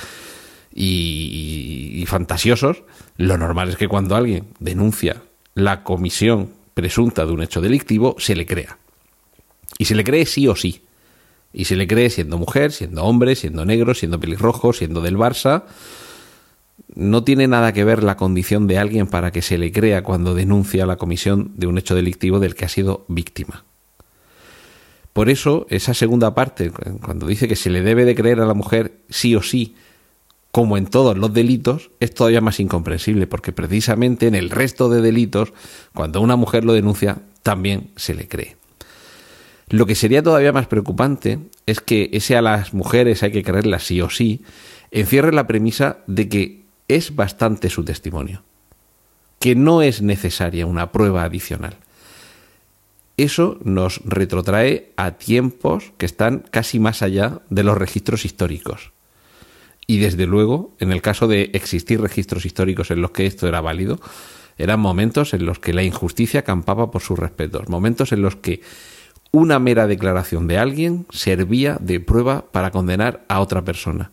y, 0.72 1.94
y 1.96 2.06
fantasiosos, 2.06 2.84
lo 3.16 3.36
normal 3.36 3.70
es 3.70 3.76
que 3.76 3.88
cuando 3.88 4.14
alguien 4.14 4.46
denuncia 4.60 5.22
la 5.54 5.82
comisión 5.82 6.50
presunta 6.74 7.26
de 7.26 7.32
un 7.32 7.42
hecho 7.42 7.60
delictivo, 7.60 8.14
se 8.18 8.36
le 8.36 8.46
crea. 8.46 8.78
Y 9.78 9.86
se 9.86 9.96
le 9.96 10.04
cree 10.04 10.24
sí 10.26 10.46
o 10.46 10.54
sí. 10.54 10.82
Y 11.52 11.64
se 11.64 11.76
le 11.76 11.86
cree 11.86 12.10
siendo 12.10 12.38
mujer, 12.38 12.72
siendo 12.72 13.04
hombre, 13.04 13.34
siendo 13.34 13.64
negro, 13.64 13.94
siendo 13.94 14.20
pelirrojo, 14.20 14.72
siendo 14.72 15.00
del 15.00 15.16
Barça. 15.16 15.64
No 16.94 17.24
tiene 17.24 17.48
nada 17.48 17.72
que 17.72 17.84
ver 17.84 18.02
la 18.02 18.16
condición 18.16 18.66
de 18.66 18.78
alguien 18.78 19.06
para 19.06 19.30
que 19.30 19.42
se 19.42 19.58
le 19.58 19.72
crea 19.72 20.02
cuando 20.02 20.34
denuncia 20.34 20.86
la 20.86 20.96
comisión 20.96 21.52
de 21.56 21.66
un 21.66 21.78
hecho 21.78 21.94
delictivo 21.94 22.38
del 22.38 22.54
que 22.54 22.64
ha 22.64 22.68
sido 22.68 23.04
víctima. 23.08 23.64
Por 25.12 25.30
eso, 25.30 25.66
esa 25.68 25.94
segunda 25.94 26.34
parte, 26.34 26.70
cuando 27.02 27.26
dice 27.26 27.48
que 27.48 27.56
se 27.56 27.70
le 27.70 27.82
debe 27.82 28.04
de 28.04 28.14
creer 28.14 28.40
a 28.40 28.46
la 28.46 28.54
mujer 28.54 29.00
sí 29.08 29.34
o 29.34 29.42
sí, 29.42 29.74
como 30.52 30.76
en 30.76 30.86
todos 30.86 31.18
los 31.18 31.32
delitos, 31.32 31.90
es 31.98 32.14
todavía 32.14 32.40
más 32.40 32.60
incomprensible, 32.60 33.26
porque 33.26 33.52
precisamente 33.52 34.26
en 34.26 34.34
el 34.34 34.50
resto 34.50 34.88
de 34.88 35.00
delitos, 35.02 35.52
cuando 35.94 36.20
una 36.20 36.36
mujer 36.36 36.64
lo 36.64 36.72
denuncia, 36.72 37.18
también 37.42 37.90
se 37.96 38.14
le 38.14 38.28
cree. 38.28 38.57
Lo 39.70 39.86
que 39.86 39.94
sería 39.94 40.22
todavía 40.22 40.52
más 40.52 40.66
preocupante 40.66 41.40
es 41.66 41.80
que 41.80 42.10
ese 42.12 42.36
a 42.36 42.42
las 42.42 42.72
mujeres 42.72 43.22
hay 43.22 43.32
que 43.32 43.42
creerlas 43.42 43.84
sí 43.84 44.00
o 44.00 44.08
sí, 44.08 44.42
encierre 44.90 45.32
la 45.32 45.46
premisa 45.46 45.98
de 46.06 46.28
que 46.28 46.62
es 46.88 47.14
bastante 47.14 47.68
su 47.68 47.84
testimonio, 47.84 48.42
que 49.38 49.54
no 49.54 49.82
es 49.82 50.00
necesaria 50.00 50.66
una 50.66 50.90
prueba 50.90 51.24
adicional. 51.24 51.76
Eso 53.18 53.58
nos 53.64 54.00
retrotrae 54.04 54.92
a 54.96 55.12
tiempos 55.12 55.92
que 55.98 56.06
están 56.06 56.44
casi 56.50 56.78
más 56.78 57.02
allá 57.02 57.40
de 57.50 57.64
los 57.64 57.76
registros 57.76 58.24
históricos. 58.24 58.92
Y 59.86 59.98
desde 59.98 60.26
luego, 60.26 60.74
en 60.78 60.92
el 60.92 61.02
caso 61.02 61.26
de 61.26 61.50
existir 61.52 62.00
registros 62.00 62.46
históricos 62.46 62.90
en 62.90 63.02
los 63.02 63.10
que 63.10 63.26
esto 63.26 63.48
era 63.48 63.60
válido, 63.60 64.00
eran 64.56 64.80
momentos 64.80 65.34
en 65.34 65.46
los 65.46 65.58
que 65.58 65.72
la 65.72 65.82
injusticia 65.82 66.42
campaba 66.42 66.90
por 66.90 67.02
sus 67.02 67.18
respetos, 67.18 67.68
momentos 67.68 68.12
en 68.12 68.22
los 68.22 68.36
que 68.36 68.60
una 69.30 69.58
mera 69.58 69.86
declaración 69.86 70.46
de 70.46 70.58
alguien 70.58 71.06
servía 71.10 71.76
de 71.80 72.00
prueba 72.00 72.46
para 72.50 72.70
condenar 72.70 73.24
a 73.28 73.40
otra 73.40 73.64
persona. 73.64 74.10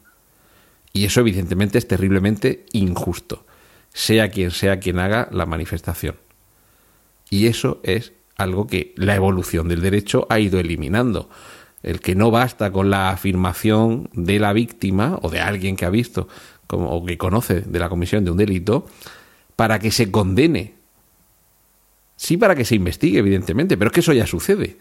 Y 0.94 1.06
eso 1.06 1.20
evidentemente 1.22 1.78
es 1.78 1.88
terriblemente 1.88 2.66
injusto, 2.72 3.46
sea 3.94 4.30
quien 4.30 4.52
sea 4.52 4.80
quien 4.80 5.00
haga 5.00 5.28
la 5.32 5.46
manifestación. 5.46 6.16
Y 7.30 7.48
eso 7.48 7.80
es 7.84 8.14
algo 8.38 8.68
que 8.68 8.94
la 8.96 9.16
evolución 9.16 9.68
del 9.68 9.82
derecho 9.82 10.28
ha 10.30 10.40
ido 10.40 10.60
eliminando. 10.60 11.30
El 11.84 12.00
que 12.00 12.16
no 12.16 12.32
basta 12.32 12.72
con 12.72 12.90
la 12.90 13.10
afirmación 13.10 14.10
de 14.14 14.40
la 14.40 14.54
víctima 14.54 15.20
o 15.22 15.30
de 15.30 15.40
alguien 15.40 15.76
que 15.76 15.86
ha 15.86 15.90
visto 15.90 16.28
como, 16.68 16.90
o 16.92 17.06
que 17.06 17.18
conoce 17.18 17.62
de 17.62 17.80
la 17.80 17.90
comisión 17.90 18.26
de 18.26 18.32
un 18.32 18.38
delito 18.38 18.88
para 19.56 19.80
que 19.80 19.92
se 19.92 20.12
condene. 20.12 20.76
Sí, 22.18 22.38
para 22.38 22.56
que 22.56 22.66
se 22.66 22.76
investigue, 22.76 23.20
evidentemente, 23.20 23.78
pero 23.78 23.90
es 23.90 23.94
que 23.94 24.00
eso 24.00 24.14
ya 24.14 24.26
sucede. 24.26 24.78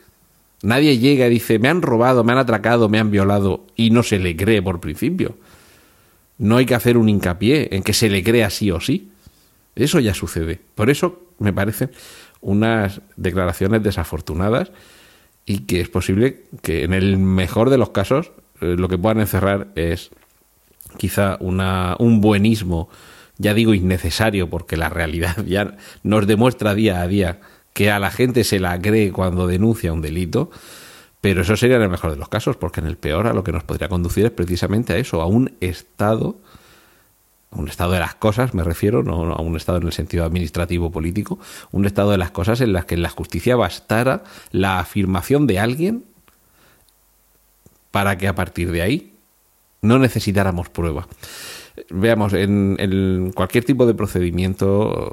Nadie 0.65 0.97
llega 0.97 1.27
y 1.27 1.31
dice, 1.31 1.59
me 1.59 1.69
han 1.69 1.83
robado, 1.83 2.25
me 2.25 2.33
han 2.33 2.39
atracado, 2.39 2.89
me 2.89 2.99
han 2.99 3.11
violado 3.11 3.67
y 3.77 3.91
no 3.91 4.03
se 4.03 4.19
le 4.19 4.35
cree 4.35 4.63
por 4.63 4.81
principio. 4.81 5.37
No 6.39 6.57
hay 6.57 6.65
que 6.65 6.75
hacer 6.75 6.97
un 6.97 7.11
hincapié 7.11 7.69
en 7.73 7.83
que 7.83 7.93
se 7.93 8.09
le 8.09 8.25
crea 8.25 8.49
sí 8.49 8.71
o 8.71 8.81
sí. 8.81 9.11
Eso 9.75 10.01
ya 10.01 10.15
sucede. 10.15 10.59
Por 10.75 10.89
eso 10.89 11.21
me 11.39 11.53
parecen 11.53 11.91
unas 12.41 13.03
declaraciones 13.17 13.83
desafortunadas 13.83 14.73
y 15.45 15.61
que 15.61 15.83
es 15.83 15.91
posible 15.91 16.45
que 16.63 16.85
en 16.85 16.95
el 16.95 17.19
mejor 17.19 17.69
de 17.69 17.77
los 17.77 17.91
casos 17.91 18.33
eh, 18.63 18.77
lo 18.79 18.89
que 18.89 18.97
puedan 18.97 19.21
encerrar 19.21 19.69
es 19.75 20.13
quizá 20.97 21.37
una, 21.41 21.95
un 21.99 22.23
buenismo, 22.23 22.89
ya 23.37 23.53
digo 23.53 23.75
innecesario, 23.75 24.49
porque 24.49 24.79
la 24.79 24.89
realidad 24.89 25.45
ya 25.47 25.77
nos 26.03 26.27
demuestra 26.27 26.75
día 26.75 27.03
a 27.03 27.07
día 27.07 27.41
que 27.75 27.91
a 27.91 27.99
la 27.99 28.11
gente 28.11 28.45
se 28.45 28.61
la 28.61 28.81
cree 28.81 29.13
cuando 29.13 29.47
denuncia 29.47 29.93
un 29.93 30.01
delito, 30.01 30.51
pero 31.21 31.43
eso 31.43 31.57
sería 31.57 31.77
en 31.77 31.83
el 31.83 31.91
mejor 31.91 32.13
de 32.13 32.17
los 32.17 32.29
casos, 32.29 32.57
porque 32.57 32.81
en 32.81 32.87
el 32.87 32.97
peor 32.97 33.27
a 33.27 33.35
lo 33.35 33.45
que 33.45 33.53
nos 33.53 33.65
podría 33.65 33.89
conducir 33.89 34.25
es 34.25 34.31
precisamente 34.31 34.93
a 34.93 34.97
eso, 34.97 35.21
a 35.21 35.27
un 35.27 35.57
estado, 35.61 36.37
un 37.51 37.69
estado 37.69 37.93
de 37.93 37.99
las 37.99 38.15
cosas, 38.15 38.55
me 38.55 38.63
refiero, 38.63 39.03
no 39.03 39.33
a 39.33 39.43
un 39.43 39.57
estado 39.57 39.79
en 39.79 39.87
el 39.87 39.93
sentido 39.93 40.25
administrativo 40.25 40.93
político, 40.93 41.41
un 41.73 41.85
estado 41.85 42.13
de 42.13 42.19
las 42.19 42.31
cosas 42.31 42.61
en 42.61 42.73
las 42.73 42.85
que 42.85 42.95
en 42.95 43.03
la 43.03 43.11
justicia 43.11 43.57
bastara 43.57 44.23
la 44.53 44.79
afirmación 44.79 45.47
de 45.49 45.59
alguien 45.59 46.05
para 47.91 48.17
que 48.19 48.29
a 48.29 48.37
partir 48.37 48.71
de 48.71 48.83
ahí 48.83 49.15
no 49.83 49.99
necesitáramos 49.99 50.69
prueba. 50.69 51.09
Veamos, 51.91 52.35
en 52.35 53.33
cualquier 53.35 53.65
tipo 53.65 53.85
de 53.85 53.95
procedimiento 53.95 55.13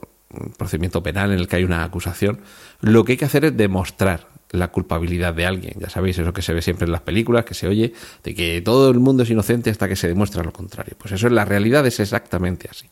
procedimiento 0.57 1.03
penal 1.03 1.31
en 1.31 1.39
el 1.39 1.47
que 1.47 1.57
hay 1.57 1.63
una 1.63 1.83
acusación, 1.83 2.41
lo 2.81 3.03
que 3.03 3.13
hay 3.13 3.17
que 3.17 3.25
hacer 3.25 3.45
es 3.45 3.57
demostrar 3.57 4.27
la 4.51 4.69
culpabilidad 4.69 5.33
de 5.33 5.45
alguien. 5.45 5.75
Ya 5.79 5.89
sabéis 5.89 6.19
eso 6.19 6.33
que 6.33 6.41
se 6.41 6.53
ve 6.53 6.61
siempre 6.61 6.85
en 6.85 6.91
las 6.91 7.01
películas, 7.01 7.45
que 7.45 7.53
se 7.53 7.67
oye, 7.67 7.93
de 8.23 8.35
que 8.35 8.61
todo 8.61 8.89
el 8.89 8.99
mundo 8.99 9.23
es 9.23 9.29
inocente 9.29 9.69
hasta 9.69 9.87
que 9.87 9.95
se 9.95 10.07
demuestra 10.07 10.43
lo 10.43 10.51
contrario. 10.51 10.95
Pues 10.97 11.13
eso 11.13 11.27
en 11.27 11.35
la 11.35 11.45
realidad 11.45 11.85
es 11.87 11.99
exactamente 11.99 12.67
así. 12.69 12.87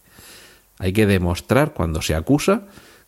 Hay 0.78 0.94
que 0.94 1.06
demostrar 1.06 1.74
cuando 1.74 2.02
se 2.02 2.16
acusa 2.16 2.64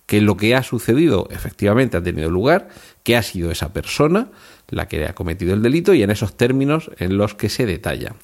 que 0.06 0.20
lo 0.20 0.36
que 0.36 0.56
ha 0.56 0.64
sucedido 0.64 1.30
efectivamente 1.32 1.96
ha 1.96 2.04
tenido 2.04 2.30
lugar, 2.30 2.68
que 3.04 3.16
ha 3.16 3.24
sido 3.24 3.50
esa 3.52 3.72
persona 3.72 4.28
la 4.70 4.88
que 4.88 5.06
ha 5.06 5.14
cometido 5.14 5.54
el 5.54 5.62
delito 5.62 5.94
y 5.94 6.04
en 6.04 6.12
esos 6.12 6.36
términos 6.36 6.92
en 6.98 7.18
los 7.18 7.36
que 7.36 7.50
se 7.50 7.66
detalla. 7.66 8.16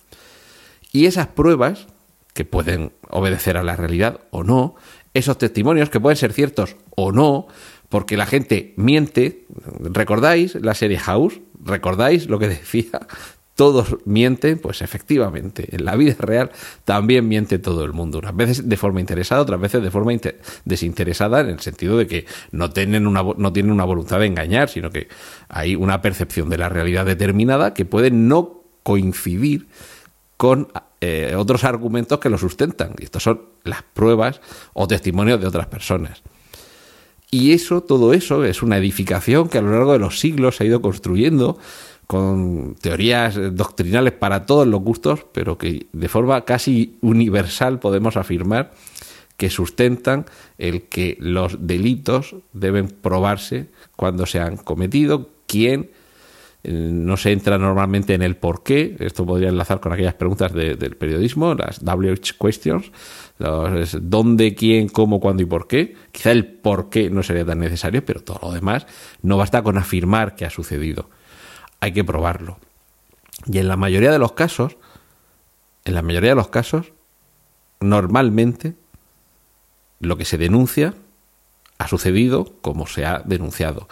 Y 0.91 1.05
esas 1.05 1.27
pruebas, 1.27 1.87
que 2.33 2.45
pueden 2.45 2.91
obedecer 3.09 3.57
a 3.57 3.63
la 3.63 3.75
realidad 3.75 4.21
o 4.31 4.43
no, 4.43 4.75
esos 5.13 5.37
testimonios, 5.37 5.89
que 5.89 5.99
pueden 5.99 6.17
ser 6.17 6.33
ciertos 6.33 6.75
o 6.95 7.11
no, 7.11 7.47
porque 7.89 8.17
la 8.17 8.25
gente 8.25 8.73
miente. 8.77 9.45
¿Recordáis 9.79 10.55
la 10.55 10.73
serie 10.73 10.99
House? 10.99 11.39
¿Recordáis 11.63 12.27
lo 12.27 12.39
que 12.39 12.47
decía? 12.49 13.07
Todos 13.55 13.97
mienten, 14.05 14.59
pues 14.59 14.83
efectivamente, 14.83 15.75
en 15.75 15.83
la 15.83 15.95
vida 15.95 16.15
real 16.19 16.51
también 16.85 17.27
miente 17.27 17.57
todo 17.57 17.85
el 17.85 17.91
mundo. 17.91 18.19
Unas 18.19 18.35
veces 18.35 18.69
de 18.69 18.77
forma 18.77 18.99
interesada, 18.99 19.41
otras 19.41 19.59
veces 19.59 19.81
de 19.81 19.89
forma 19.89 20.11
desinteresada, 20.63 21.39
en 21.41 21.49
el 21.49 21.59
sentido 21.59 21.97
de 21.97 22.05
que 22.05 22.25
no 22.51 22.69
tienen, 22.69 23.07
una, 23.07 23.23
no 23.23 23.51
tienen 23.51 23.71
una 23.71 23.83
voluntad 23.83 24.19
de 24.19 24.27
engañar, 24.27 24.69
sino 24.69 24.91
que 24.91 25.07
hay 25.49 25.75
una 25.75 26.03
percepción 26.03 26.49
de 26.49 26.59
la 26.59 26.69
realidad 26.69 27.07
determinada 27.07 27.73
que 27.73 27.85
puede 27.85 28.11
no 28.11 28.61
coincidir 28.83 29.67
con 30.37 30.67
eh, 31.01 31.35
otros 31.37 31.63
argumentos 31.63 32.19
que 32.19 32.29
lo 32.29 32.37
sustentan. 32.37 32.93
Y 32.99 33.05
estos 33.05 33.23
son 33.23 33.41
las 33.63 33.83
pruebas 33.83 34.41
o 34.73 34.87
testimonios 34.87 35.39
de 35.39 35.47
otras 35.47 35.67
personas. 35.67 36.23
Y 37.29 37.51
eso, 37.51 37.81
todo 37.81 38.13
eso, 38.13 38.45
es 38.45 38.63
una 38.63 38.77
edificación 38.77 39.49
que 39.49 39.57
a 39.57 39.61
lo 39.61 39.71
largo 39.71 39.93
de 39.93 39.99
los 39.99 40.19
siglos 40.19 40.55
se 40.55 40.63
ha 40.63 40.67
ido 40.67 40.81
construyendo 40.81 41.57
con 42.07 42.75
teorías 42.75 43.37
doctrinales 43.53 44.13
para 44.13 44.45
todos 44.45 44.65
los 44.65 44.81
gustos, 44.81 45.25
pero 45.33 45.57
que 45.57 45.87
de 45.91 46.07
forma 46.07 46.45
casi 46.45 46.97
universal 47.01 47.79
podemos 47.79 48.15
afirmar 48.15 48.71
que 49.35 49.49
sustentan 49.49 50.25
el 50.57 50.83
que 50.83 51.17
los 51.19 51.67
delitos 51.67 52.35
deben 52.53 52.87
probarse 52.87 53.67
cuando 53.95 54.25
se 54.25 54.39
han 54.39 54.55
cometido, 54.55 55.29
quién, 55.47 55.91
no 56.67 57.15
se 57.15 57.31
entra 57.31 57.57
normalmente 57.57 58.13
en 58.13 58.21
el 58.21 58.35
por 58.35 58.63
qué, 58.63 58.97
esto 58.99 59.25
podría 59.25 59.49
enlazar 59.49 59.79
con 59.79 59.93
aquellas 59.93 60.15
preguntas 60.15 60.53
del 60.53 60.97
periodismo, 60.97 61.55
las 61.55 61.81
WH 61.81 62.35
questions, 62.39 62.91
los 63.37 63.97
dónde, 64.01 64.53
quién, 64.53 64.89
cómo, 64.89 65.19
cuándo 65.19 65.43
y 65.43 65.45
por 65.45 65.67
qué. 65.67 65.95
Quizá 66.11 66.31
el 66.31 66.45
por 66.45 66.89
qué 66.89 67.09
no 67.09 67.23
sería 67.23 67.45
tan 67.45 67.59
necesario, 67.59 68.03
pero 68.03 68.21
todo 68.21 68.39
lo 68.41 68.51
demás 68.51 68.85
no 69.21 69.37
basta 69.37 69.63
con 69.63 69.77
afirmar 69.77 70.35
que 70.35 70.45
ha 70.45 70.49
sucedido. 70.49 71.09
Hay 71.79 71.93
que 71.93 72.03
probarlo. 72.03 72.59
Y 73.45 73.59
en 73.59 73.69
la 73.69 73.77
mayoría 73.77 74.11
de 74.11 74.19
los 74.19 74.33
casos, 74.33 74.75
en 75.85 75.93
la 75.93 76.01
mayoría 76.01 76.31
de 76.31 76.35
los 76.35 76.49
casos, 76.49 76.91
normalmente 77.79 78.75
lo 79.99 80.17
que 80.17 80.25
se 80.25 80.37
denuncia 80.37 80.93
ha 81.77 81.87
sucedido 81.87 82.53
como 82.61 82.87
se 82.87 83.05
ha 83.05 83.21
denunciado. 83.23 83.87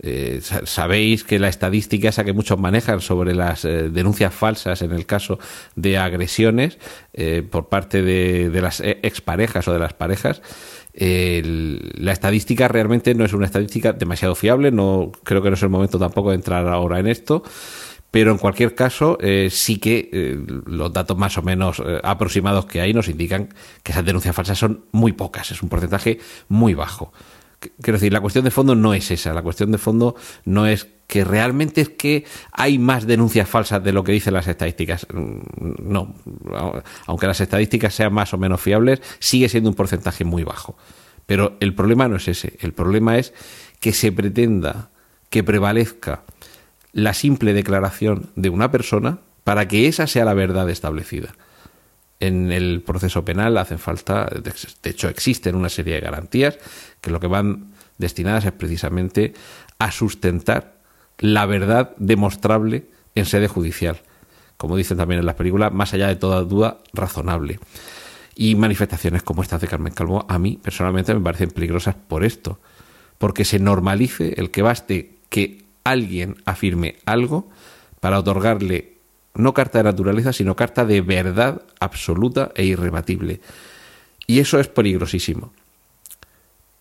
Eh, 0.00 0.40
sabéis 0.64 1.24
que 1.24 1.40
la 1.40 1.48
estadística 1.48 2.08
esa 2.08 2.22
que 2.22 2.32
muchos 2.32 2.58
manejan 2.58 3.00
sobre 3.00 3.34
las 3.34 3.64
eh, 3.64 3.90
denuncias 3.90 4.32
falsas 4.32 4.82
en 4.82 4.92
el 4.92 5.06
caso 5.06 5.40
de 5.74 5.98
agresiones 5.98 6.78
eh, 7.14 7.42
por 7.42 7.68
parte 7.68 8.02
de, 8.02 8.60
las 8.60 8.80
exparejas 8.80 9.66
o 9.66 9.72
de 9.72 9.78
las 9.80 9.94
parejas, 9.94 10.40
la 10.94 12.12
estadística 12.12 12.66
realmente 12.66 13.14
no 13.14 13.24
es 13.24 13.32
una 13.32 13.46
estadística 13.46 13.92
demasiado 13.92 14.34
fiable, 14.34 14.72
no 14.72 15.12
creo 15.22 15.42
que 15.42 15.50
no 15.50 15.54
es 15.54 15.62
el 15.62 15.68
momento 15.68 15.98
tampoco 15.98 16.30
de 16.30 16.36
entrar 16.36 16.66
ahora 16.66 16.98
en 16.98 17.06
esto, 17.06 17.44
pero 18.10 18.32
en 18.32 18.38
cualquier 18.38 18.74
caso 18.74 19.18
eh, 19.20 19.48
sí 19.50 19.78
que 19.78 20.08
eh, 20.12 20.38
los 20.66 20.92
datos 20.92 21.16
más 21.16 21.36
o 21.38 21.42
menos 21.42 21.82
aproximados 22.02 22.66
que 22.66 22.80
hay 22.80 22.94
nos 22.94 23.08
indican 23.08 23.54
que 23.82 23.92
esas 23.92 24.04
denuncias 24.04 24.34
falsas 24.34 24.58
son 24.58 24.86
muy 24.92 25.12
pocas, 25.12 25.50
es 25.50 25.62
un 25.62 25.68
porcentaje 25.68 26.18
muy 26.48 26.74
bajo. 26.74 27.12
Quiero 27.58 27.98
decir, 27.98 28.12
la 28.12 28.20
cuestión 28.20 28.44
de 28.44 28.50
fondo 28.50 28.74
no 28.74 28.94
es 28.94 29.10
esa, 29.10 29.32
la 29.32 29.42
cuestión 29.42 29.72
de 29.72 29.78
fondo 29.78 30.14
no 30.44 30.66
es 30.66 30.86
que 31.08 31.24
realmente 31.24 31.80
es 31.80 31.88
que 31.88 32.24
hay 32.52 32.78
más 32.78 33.06
denuncias 33.06 33.48
falsas 33.48 33.82
de 33.82 33.92
lo 33.92 34.04
que 34.04 34.12
dicen 34.12 34.34
las 34.34 34.46
estadísticas. 34.46 35.06
Mm, 35.12 35.40
no, 35.82 36.14
aunque 37.06 37.26
las 37.26 37.40
estadísticas 37.40 37.94
sean 37.94 38.12
más 38.12 38.32
o 38.34 38.38
menos 38.38 38.60
fiables, 38.60 39.02
sigue 39.18 39.48
siendo 39.48 39.70
un 39.70 39.74
porcentaje 39.74 40.24
muy 40.24 40.44
bajo. 40.44 40.76
Pero 41.26 41.56
el 41.60 41.74
problema 41.74 42.08
no 42.08 42.16
es 42.16 42.28
ese, 42.28 42.56
el 42.60 42.72
problema 42.74 43.18
es 43.18 43.32
que 43.80 43.92
se 43.92 44.12
pretenda 44.12 44.90
que 45.30 45.42
prevalezca 45.42 46.22
la 46.92 47.14
simple 47.14 47.54
declaración 47.54 48.30
de 48.36 48.50
una 48.50 48.70
persona 48.70 49.18
para 49.44 49.66
que 49.66 49.88
esa 49.88 50.06
sea 50.06 50.24
la 50.24 50.34
verdad 50.34 50.68
establecida. 50.68 51.34
En 52.20 52.50
el 52.50 52.82
proceso 52.82 53.24
penal 53.24 53.56
hacen 53.56 53.78
falta, 53.78 54.26
de 54.26 54.90
hecho 54.90 55.08
existen 55.08 55.54
una 55.54 55.68
serie 55.68 55.94
de 55.94 56.00
garantías 56.00 56.58
que 57.00 57.10
lo 57.10 57.20
que 57.20 57.26
van 57.26 57.72
destinadas 57.98 58.44
es 58.44 58.52
precisamente 58.52 59.34
a 59.78 59.90
sustentar 59.90 60.78
la 61.18 61.46
verdad 61.46 61.94
demostrable 61.98 62.86
en 63.14 63.26
sede 63.26 63.48
judicial. 63.48 64.00
Como 64.56 64.76
dicen 64.76 64.96
también 64.96 65.20
en 65.20 65.26
las 65.26 65.34
películas, 65.34 65.72
más 65.72 65.94
allá 65.94 66.08
de 66.08 66.16
toda 66.16 66.42
duda 66.42 66.78
razonable. 66.92 67.60
Y 68.34 68.54
manifestaciones 68.54 69.22
como 69.22 69.42
estas 69.42 69.60
de 69.60 69.68
Carmen 69.68 69.92
Calvo 69.92 70.24
a 70.28 70.38
mí 70.38 70.58
personalmente 70.62 71.14
me 71.14 71.20
parecen 71.20 71.50
peligrosas 71.50 71.94
por 71.94 72.24
esto, 72.24 72.60
porque 73.18 73.44
se 73.44 73.58
normalice 73.58 74.34
el 74.36 74.50
que 74.50 74.62
baste 74.62 75.16
que 75.28 75.64
alguien 75.84 76.36
afirme 76.44 76.96
algo 77.04 77.48
para 78.00 78.18
otorgarle 78.18 78.98
no 79.34 79.54
carta 79.54 79.78
de 79.78 79.84
naturaleza, 79.84 80.32
sino 80.32 80.56
carta 80.56 80.84
de 80.84 81.00
verdad 81.00 81.62
absoluta 81.80 82.50
e 82.54 82.64
irrebatible. 82.64 83.40
Y 84.26 84.40
eso 84.40 84.58
es 84.58 84.68
peligrosísimo. 84.68 85.52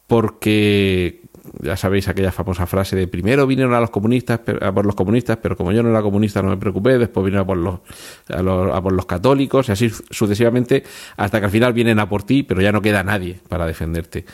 Porque 0.07 1.27
ya 1.61 1.77
sabéis 1.77 2.07
aquella 2.07 2.31
famosa 2.31 2.65
frase 2.65 2.95
de 2.95 3.07
primero 3.07 3.47
vinieron 3.47 3.73
a 3.73 3.79
los 3.79 3.89
comunistas 3.89 4.41
a 4.61 4.71
por 4.71 4.85
los 4.85 4.95
comunistas 4.95 5.37
pero 5.41 5.55
como 5.55 5.71
yo 5.71 5.83
no 5.83 5.89
era 5.89 6.01
comunista 6.01 6.41
no 6.41 6.49
me 6.49 6.57
preocupé 6.57 6.97
después 6.97 7.25
vinieron 7.25 7.43
a 7.43 7.47
por 7.47 7.57
los 7.57 7.79
a, 8.29 8.81
por 8.81 8.93
los 8.93 9.05
católicos 9.05 9.69
y 9.69 9.71
así 9.71 9.89
sucesivamente 10.09 10.83
hasta 11.15 11.39
que 11.39 11.45
al 11.45 11.51
final 11.51 11.73
vienen 11.73 11.99
a 11.99 12.09
por 12.09 12.23
ti 12.23 12.43
pero 12.43 12.61
ya 12.61 12.71
no 12.71 12.81
queda 12.81 13.03
nadie 13.03 13.39
para 13.47 13.65
defenderte. 13.65 14.25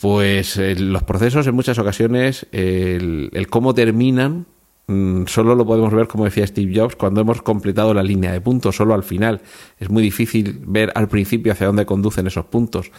Pues 0.00 0.56
eh, 0.56 0.74
los 0.76 1.04
procesos 1.04 1.46
en 1.46 1.54
muchas 1.54 1.78
ocasiones 1.78 2.46
el, 2.52 3.46
cómo 3.48 3.74
terminan 3.74 4.46
mm, 4.88 5.26
solo 5.26 5.54
lo 5.54 5.64
podemos 5.64 5.92
ver 5.94 6.08
como 6.08 6.24
decía 6.24 6.46
Steve 6.46 6.72
Jobs 6.74 6.96
cuando 6.96 7.20
hemos 7.20 7.42
completado 7.42 7.94
la 7.94 8.02
línea 8.02 8.32
de 8.32 8.40
puntos 8.40 8.76
solo 8.76 8.94
al 8.94 9.04
final. 9.04 9.40
Es 9.78 9.90
muy 9.90 10.02
difícil 10.02 10.60
ver 10.66 10.92
al 10.94 11.08
principio 11.08 11.52
hacia 11.52 11.68
dónde 11.68 11.86
conducen 11.86 12.26
esos 12.26 12.46
puntos 12.46 12.90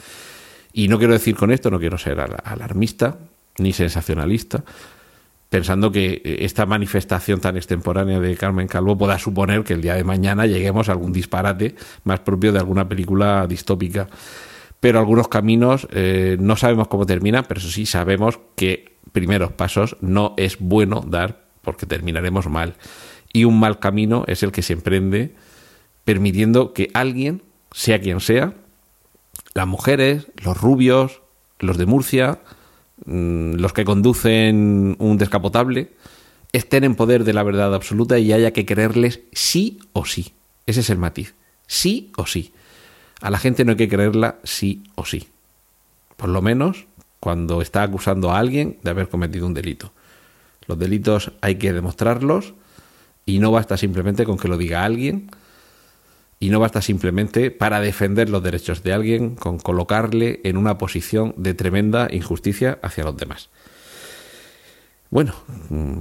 y 0.77 0.89
no 0.89 0.98
quiero 0.98 1.13
decir 1.13 1.38
con 1.38 1.51
esto, 1.51 1.72
no 1.72 1.79
quiero 1.79 1.98
ser 1.98 2.20
alarmista 2.20 3.17
ni 3.60 3.72
sensacionalista, 3.72 4.65
pensando 5.50 5.89
que 5.89 6.22
eh, 6.22 6.38
esta 6.41 6.65
manifestación 6.65 7.39
tan 7.39 7.55
extemporánea 7.55 8.20
de 8.20 8.36
Carmen 8.36 8.67
Calvo 8.67 8.98
pueda 8.98 9.17
suponer 9.17 9.63
que 9.63 9.72
el 9.72 9.82
día 9.82 9.96
de 9.96 10.03
mañana 10.03 10.46
lleguemos 10.46 10.89
a 10.89 10.91
algún 10.91 11.13
disparate 11.13 11.75
más 12.03 12.20
propio 12.20 12.51
de 12.51 12.59
alguna 12.59 12.90
película 12.90 13.48
distópica. 13.48 14.09
Pero 14.81 15.00
algunos 15.00 15.29
caminos 15.29 15.88
eh, 15.92 16.35
no 16.42 16.57
sabemos 16.57 16.90
cómo 16.90 17.05
terminan, 17.05 17.46
pero 17.48 17.61
eso 17.61 17.70
sí 17.70 17.85
sabemos 17.85 18.40
que 18.57 18.98
primeros 19.14 19.53
pasos 19.53 19.96
no 20.01 20.33
es 20.35 20.57
bueno 20.59 21.05
dar 21.07 21.46
porque 21.61 21.85
terminaremos 21.85 22.50
mal. 22.50 22.75
Y 23.31 23.46
un 23.46 23.61
mal 23.61 23.79
camino 23.79 24.25
es 24.27 24.44
el 24.44 24.51
que 24.51 24.61
se 24.61 24.74
emprende 24.74 25.35
permitiendo 26.03 26.74
que 26.74 26.92
alguien, 26.94 27.44
sea 27.72 28.01
quien 28.01 28.20
sea, 28.20 28.55
las 29.55 29.65
mujeres, 29.65 30.27
los 30.44 30.61
rubios, 30.61 31.22
los 31.59 31.77
de 31.77 31.87
Murcia, 31.87 32.39
mm, 33.05 33.53
los 33.53 33.74
que 33.74 33.85
conducen 33.85 34.96
un 35.00 35.18
descapotable, 35.18 35.94
estén 36.51 36.83
en 36.83 36.96
poder 36.96 37.24
de 37.24 37.33
la 37.33 37.41
verdad 37.41 37.74
absoluta 37.74 38.20
y 38.20 38.31
haya 38.33 38.51
que 38.51 38.65
creerles 38.65 39.22
sí 39.31 39.79
o 39.94 40.05
sí. 40.05 40.33
Ese 40.68 40.81
es 40.81 40.89
el 40.89 40.98
matiz. 40.98 41.35
Sí 41.68 42.11
o 42.18 42.25
sí. 42.25 42.53
A 43.22 43.29
la 43.29 43.39
gente 43.39 43.63
no 43.63 43.72
hay 43.72 43.77
que 43.77 43.89
creerla 43.89 44.39
sí 44.44 44.83
o 44.96 45.05
sí. 45.05 45.29
Por 46.18 46.29
lo 46.29 46.41
menos 46.41 46.85
cuando 47.22 47.61
está 47.61 47.81
acusando 47.81 48.31
a 48.31 48.39
alguien 48.39 48.77
de 48.83 48.91
haber 48.91 49.09
cometido 49.09 49.48
un 49.48 49.53
delito. 49.53 49.94
Los 50.68 50.77
delitos 50.77 51.31
hay 51.41 51.55
que 51.55 51.74
demostrarlos 51.74 52.53
y 53.25 53.39
no 53.39 53.51
basta 53.51 53.77
simplemente 53.77 54.25
con 54.25 54.37
que 54.37 54.50
lo 54.50 54.57
diga 54.57 54.83
alguien 54.83 55.31
y 56.39 56.50
no 56.50 56.59
basta 56.59 56.81
simplemente 56.81 57.51
para 57.51 57.79
defender 57.79 58.29
los 58.29 58.43
derechos 58.43 58.83
de 58.83 58.93
alguien 58.93 59.35
con 59.35 59.57
colocarle 59.57 60.41
en 60.43 60.57
una 60.57 60.77
posición 60.77 61.33
de 61.37 61.53
tremenda 61.53 62.07
injusticia 62.11 62.79
hacia 62.81 63.03
los 63.03 63.17
demás. 63.17 63.50
Bueno, 65.09 65.33
mm, 65.69 66.00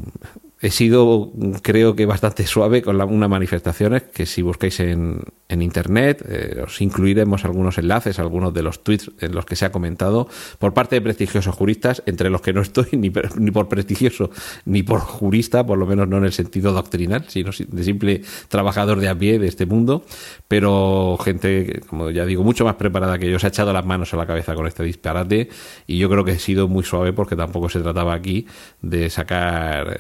he 0.60 0.70
sido, 0.70 1.32
creo 1.62 1.94
que 1.94 2.06
bastante 2.06 2.46
suave 2.46 2.80
con 2.80 2.96
la, 2.96 3.04
unas 3.04 3.28
manifestaciones 3.28 4.02
que 4.02 4.24
si 4.24 4.40
buscáis 4.40 4.80
en, 4.80 5.20
en 5.48 5.62
internet 5.62 6.24
eh, 6.26 6.62
os 6.64 6.80
incluiremos 6.80 7.44
algunos 7.44 7.76
enlaces, 7.78 8.18
algunos 8.18 8.54
de 8.54 8.62
los 8.62 8.82
tweets 8.82 9.10
en 9.20 9.34
los 9.34 9.44
que 9.44 9.56
se 9.56 9.66
ha 9.66 9.72
comentado 9.72 10.28
por 10.58 10.72
parte 10.72 10.96
de 10.96 11.02
prestigiosos 11.02 11.54
juristas, 11.54 12.02
entre 12.06 12.30
los 12.30 12.40
que 12.40 12.52
no 12.52 12.62
estoy 12.62 12.86
ni, 12.92 13.12
ni 13.36 13.50
por 13.50 13.68
prestigioso 13.68 14.30
ni 14.64 14.82
por 14.82 15.00
jurista, 15.00 15.66
por 15.66 15.76
lo 15.76 15.86
menos 15.86 16.08
no 16.08 16.18
en 16.18 16.24
el 16.24 16.32
sentido 16.32 16.72
doctrinal, 16.72 17.26
sino 17.28 17.50
de 17.68 17.84
simple 17.84 18.22
trabajador 18.48 19.00
de 19.00 19.08
a 19.08 19.18
pie 19.18 19.38
de 19.38 19.48
este 19.48 19.66
mundo, 19.66 20.04
pero 20.48 21.18
gente, 21.22 21.82
como 21.88 22.10
ya 22.10 22.24
digo, 22.24 22.42
mucho 22.42 22.64
más 22.64 22.76
preparada 22.76 23.18
que 23.18 23.30
yo, 23.30 23.38
se 23.38 23.46
ha 23.46 23.48
echado 23.48 23.72
las 23.72 23.84
manos 23.84 24.14
a 24.14 24.16
la 24.16 24.26
cabeza 24.26 24.54
con 24.54 24.66
este 24.66 24.82
disparate 24.82 25.48
y 25.86 25.98
yo 25.98 26.08
creo 26.08 26.24
que 26.24 26.32
he 26.32 26.38
sido 26.38 26.68
muy 26.68 26.84
suave 26.84 27.12
porque 27.12 27.36
tampoco 27.36 27.68
se 27.68 27.80
trataba 27.80 28.14
aquí 28.14 28.46
de 28.80 29.10
sacar... 29.10 29.98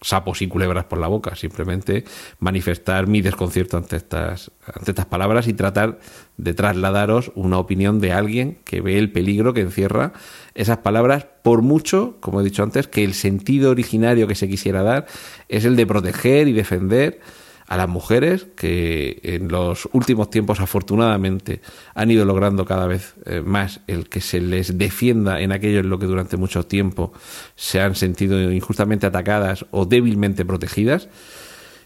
Sapos 0.00 0.42
y 0.42 0.48
culebras 0.48 0.84
por 0.86 0.98
la 0.98 1.06
boca, 1.06 1.36
simplemente 1.36 2.04
manifestar 2.40 3.06
mi 3.06 3.20
desconcierto 3.20 3.76
ante 3.76 3.96
estas, 3.96 4.50
ante 4.66 4.90
estas 4.90 5.06
palabras 5.06 5.46
y 5.46 5.52
tratar 5.52 6.00
de 6.36 6.54
trasladaros 6.54 7.30
una 7.34 7.58
opinión 7.58 8.00
de 8.00 8.12
alguien 8.12 8.58
que 8.64 8.80
ve 8.80 8.98
el 8.98 9.12
peligro 9.12 9.54
que 9.54 9.60
encierra 9.60 10.12
esas 10.54 10.78
palabras, 10.78 11.26
por 11.42 11.62
mucho, 11.62 12.16
como 12.20 12.40
he 12.40 12.44
dicho 12.44 12.62
antes, 12.62 12.88
que 12.88 13.04
el 13.04 13.14
sentido 13.14 13.70
originario 13.70 14.26
que 14.26 14.34
se 14.34 14.48
quisiera 14.48 14.82
dar 14.82 15.06
es 15.48 15.64
el 15.64 15.76
de 15.76 15.86
proteger 15.86 16.48
y 16.48 16.52
defender 16.52 17.20
a 17.66 17.76
las 17.76 17.88
mujeres 17.88 18.46
que 18.56 19.20
en 19.22 19.48
los 19.48 19.88
últimos 19.92 20.30
tiempos 20.30 20.60
afortunadamente 20.60 21.60
han 21.94 22.10
ido 22.10 22.24
logrando 22.24 22.64
cada 22.64 22.86
vez 22.86 23.14
eh, 23.26 23.40
más 23.40 23.80
el 23.86 24.08
que 24.08 24.20
se 24.20 24.40
les 24.40 24.78
defienda 24.78 25.40
en 25.40 25.52
aquello 25.52 25.80
en 25.80 25.88
lo 25.88 25.98
que 25.98 26.06
durante 26.06 26.36
mucho 26.36 26.64
tiempo 26.64 27.12
se 27.56 27.80
han 27.80 27.94
sentido 27.94 28.52
injustamente 28.52 29.06
atacadas 29.06 29.66
o 29.70 29.86
débilmente 29.86 30.44
protegidas. 30.44 31.08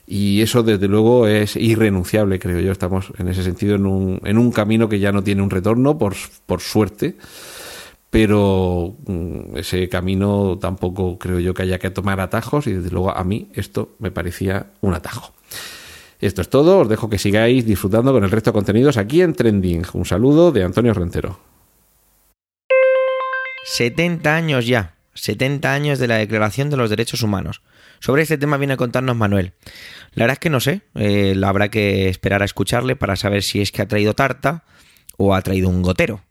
Y 0.08 0.40
eso, 0.40 0.62
desde 0.62 0.86
luego, 0.86 1.26
es 1.26 1.56
irrenunciable, 1.56 2.38
creo 2.38 2.60
yo. 2.60 2.70
Estamos 2.70 3.12
en 3.18 3.26
ese 3.26 3.42
sentido 3.42 3.74
en 3.74 3.86
un, 3.86 4.20
en 4.24 4.38
un 4.38 4.52
camino 4.52 4.88
que 4.88 5.00
ya 5.00 5.10
no 5.10 5.24
tiene 5.24 5.42
un 5.42 5.50
retorno, 5.50 5.98
por, 5.98 6.14
por 6.46 6.60
suerte 6.60 7.16
pero 8.16 8.96
mm, 9.06 9.58
ese 9.58 9.90
camino 9.90 10.58
tampoco 10.58 11.18
creo 11.18 11.38
yo 11.38 11.52
que 11.52 11.64
haya 11.64 11.78
que 11.78 11.90
tomar 11.90 12.20
atajos 12.20 12.66
y 12.66 12.72
desde 12.72 12.88
luego 12.90 13.10
a 13.10 13.22
mí 13.24 13.50
esto 13.52 13.96
me 13.98 14.10
parecía 14.10 14.72
un 14.80 14.94
atajo. 14.94 15.35
Esto 16.20 16.40
es 16.40 16.48
todo, 16.48 16.78
os 16.78 16.88
dejo 16.88 17.10
que 17.10 17.18
sigáis 17.18 17.66
disfrutando 17.66 18.12
con 18.12 18.24
el 18.24 18.30
resto 18.30 18.50
de 18.50 18.54
contenidos 18.54 18.96
aquí 18.96 19.20
en 19.20 19.34
Trending. 19.34 19.84
Un 19.92 20.04
saludo 20.04 20.50
de 20.50 20.64
Antonio 20.64 20.94
Rentero. 20.94 21.38
70 23.64 24.34
años 24.34 24.66
ya, 24.66 24.94
70 25.14 25.72
años 25.72 25.98
de 25.98 26.06
la 26.06 26.16
Declaración 26.16 26.70
de 26.70 26.76
los 26.76 26.88
Derechos 26.88 27.22
Humanos. 27.22 27.62
Sobre 28.00 28.22
este 28.22 28.38
tema 28.38 28.56
viene 28.56 28.74
a 28.74 28.76
contarnos 28.76 29.16
Manuel. 29.16 29.52
La 30.14 30.24
verdad 30.24 30.34
es 30.34 30.38
que 30.38 30.50
no 30.50 30.60
sé, 30.60 30.82
eh, 30.94 31.38
habrá 31.44 31.68
que 31.68 32.08
esperar 32.08 32.42
a 32.42 32.46
escucharle 32.46 32.96
para 32.96 33.16
saber 33.16 33.42
si 33.42 33.60
es 33.60 33.72
que 33.72 33.82
ha 33.82 33.88
traído 33.88 34.14
tarta 34.14 34.64
o 35.16 35.34
ha 35.34 35.42
traído 35.42 35.68
un 35.68 35.82
gotero. 35.82 36.22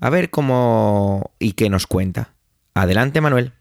A 0.00 0.10
ver 0.10 0.30
cómo 0.30 1.32
y 1.38 1.52
qué 1.52 1.68
nos 1.70 1.86
cuenta. 1.86 2.34
Adelante, 2.74 3.20
Manuel. 3.20 3.52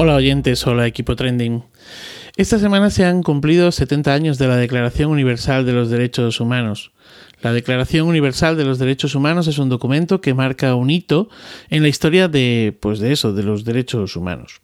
Hola 0.00 0.14
oyentes, 0.14 0.64
hola 0.64 0.86
equipo 0.86 1.16
trending. 1.16 1.64
Esta 2.36 2.60
semana 2.60 2.88
se 2.88 3.04
han 3.04 3.24
cumplido 3.24 3.72
70 3.72 4.14
años 4.14 4.38
de 4.38 4.46
la 4.46 4.56
Declaración 4.56 5.10
Universal 5.10 5.66
de 5.66 5.72
los 5.72 5.90
Derechos 5.90 6.38
Humanos. 6.38 6.92
La 7.42 7.52
Declaración 7.52 8.06
Universal 8.06 8.56
de 8.56 8.64
los 8.64 8.78
Derechos 8.78 9.16
Humanos 9.16 9.48
es 9.48 9.58
un 9.58 9.68
documento 9.68 10.20
que 10.20 10.34
marca 10.34 10.76
un 10.76 10.90
hito 10.90 11.28
en 11.68 11.82
la 11.82 11.88
historia 11.88 12.28
de, 12.28 12.78
pues 12.80 13.00
de 13.00 13.10
eso, 13.10 13.32
de 13.32 13.42
los 13.42 13.64
derechos 13.64 14.14
humanos. 14.14 14.60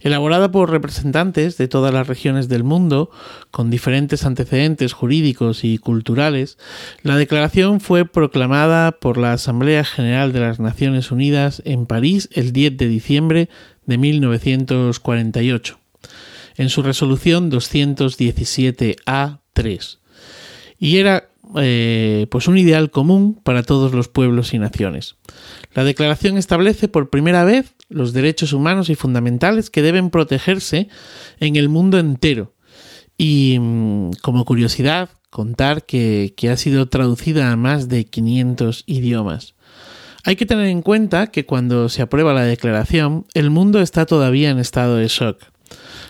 Elaborada 0.00 0.50
por 0.50 0.70
representantes 0.70 1.58
de 1.58 1.68
todas 1.68 1.92
las 1.92 2.06
regiones 2.06 2.48
del 2.48 2.64
mundo, 2.64 3.10
con 3.50 3.68
diferentes 3.68 4.24
antecedentes 4.24 4.94
jurídicos 4.94 5.64
y 5.64 5.76
culturales, 5.76 6.56
la 7.02 7.16
declaración 7.16 7.80
fue 7.80 8.06
proclamada 8.06 8.92
por 8.92 9.18
la 9.18 9.32
Asamblea 9.32 9.84
General 9.84 10.32
de 10.32 10.40
las 10.40 10.60
Naciones 10.60 11.10
Unidas 11.10 11.60
en 11.66 11.84
París 11.84 12.30
el 12.32 12.52
10 12.52 12.78
de 12.78 12.88
diciembre 12.88 13.48
de 13.88 13.98
1948, 13.98 15.78
en 16.56 16.68
su 16.68 16.82
resolución 16.82 17.50
217A3. 17.50 19.98
Y 20.78 20.98
era 20.98 21.30
eh, 21.56 22.26
pues 22.30 22.46
un 22.48 22.58
ideal 22.58 22.90
común 22.90 23.40
para 23.42 23.62
todos 23.62 23.94
los 23.94 24.08
pueblos 24.08 24.52
y 24.52 24.58
naciones. 24.58 25.16
La 25.74 25.84
declaración 25.84 26.36
establece 26.36 26.88
por 26.88 27.08
primera 27.08 27.44
vez 27.44 27.74
los 27.88 28.12
derechos 28.12 28.52
humanos 28.52 28.90
y 28.90 28.94
fundamentales 28.94 29.70
que 29.70 29.80
deben 29.80 30.10
protegerse 30.10 30.88
en 31.40 31.56
el 31.56 31.70
mundo 31.70 31.98
entero. 31.98 32.52
Y 33.16 33.56
mm, 33.58 34.10
como 34.20 34.44
curiosidad, 34.44 35.08
contar 35.30 35.86
que, 35.86 36.34
que 36.36 36.50
ha 36.50 36.58
sido 36.58 36.90
traducida 36.90 37.50
a 37.50 37.56
más 37.56 37.88
de 37.88 38.04
500 38.04 38.84
idiomas. 38.86 39.54
Hay 40.28 40.36
que 40.36 40.44
tener 40.44 40.66
en 40.66 40.82
cuenta 40.82 41.28
que 41.28 41.46
cuando 41.46 41.88
se 41.88 42.02
aprueba 42.02 42.34
la 42.34 42.42
declaración, 42.42 43.24
el 43.32 43.48
mundo 43.48 43.80
está 43.80 44.04
todavía 44.04 44.50
en 44.50 44.58
estado 44.58 44.96
de 44.96 45.08
shock. 45.08 45.38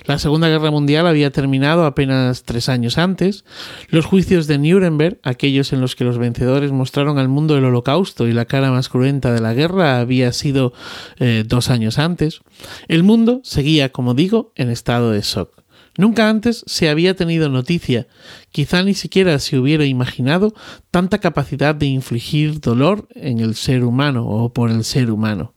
La 0.07 0.19
Segunda 0.19 0.49
Guerra 0.49 0.73
Mundial 0.73 1.07
había 1.07 1.31
terminado 1.31 1.85
apenas 1.85 2.43
tres 2.43 2.69
años 2.69 2.99
antes. 2.99 3.45
Los 3.91 4.07
juicios 4.07 4.49
de 4.49 4.59
Nuremberg, 4.59 5.21
aquellos 5.23 5.73
en 5.73 5.81
los 5.81 5.95
que 5.95 6.03
los 6.03 6.19
vencedores 6.19 6.73
mostraron 6.73 7.17
al 7.17 7.29
mundo 7.29 7.57
el 7.57 7.65
holocausto 7.65 8.27
y 8.27 8.33
la 8.33 8.47
cara 8.47 8.73
más 8.73 8.89
cruenta 8.89 9.33
de 9.33 9.41
la 9.41 9.55
guerra, 9.55 10.01
había 10.01 10.33
sido 10.33 10.73
eh, 11.21 11.45
dos 11.47 11.71
años 11.71 12.01
antes. 12.01 12.41
El 12.89 13.05
mundo 13.05 13.41
seguía, 13.45 13.93
como 13.93 14.15
digo, 14.15 14.51
en 14.57 14.71
estado 14.71 15.13
de 15.13 15.21
shock. 15.21 15.58
Nunca 15.99 16.31
antes 16.31 16.65
se 16.67 16.89
había 16.89 17.15
tenido 17.15 17.51
noticia, 17.51 18.07
quizá 18.51 18.83
ni 18.83 18.95
siquiera 18.95 19.39
se 19.39 19.59
hubiera 19.59 19.85
imaginado 19.85 20.55
tanta 20.91 21.19
capacidad 21.19 21.75
de 21.75 21.87
infligir 21.87 22.61
dolor 22.61 23.07
en 23.15 23.41
el 23.41 23.55
ser 23.55 23.85
humano 23.85 24.27
o 24.27 24.51
por 24.53 24.71
el 24.71 24.85
ser 24.85 25.11
humano. 25.11 25.53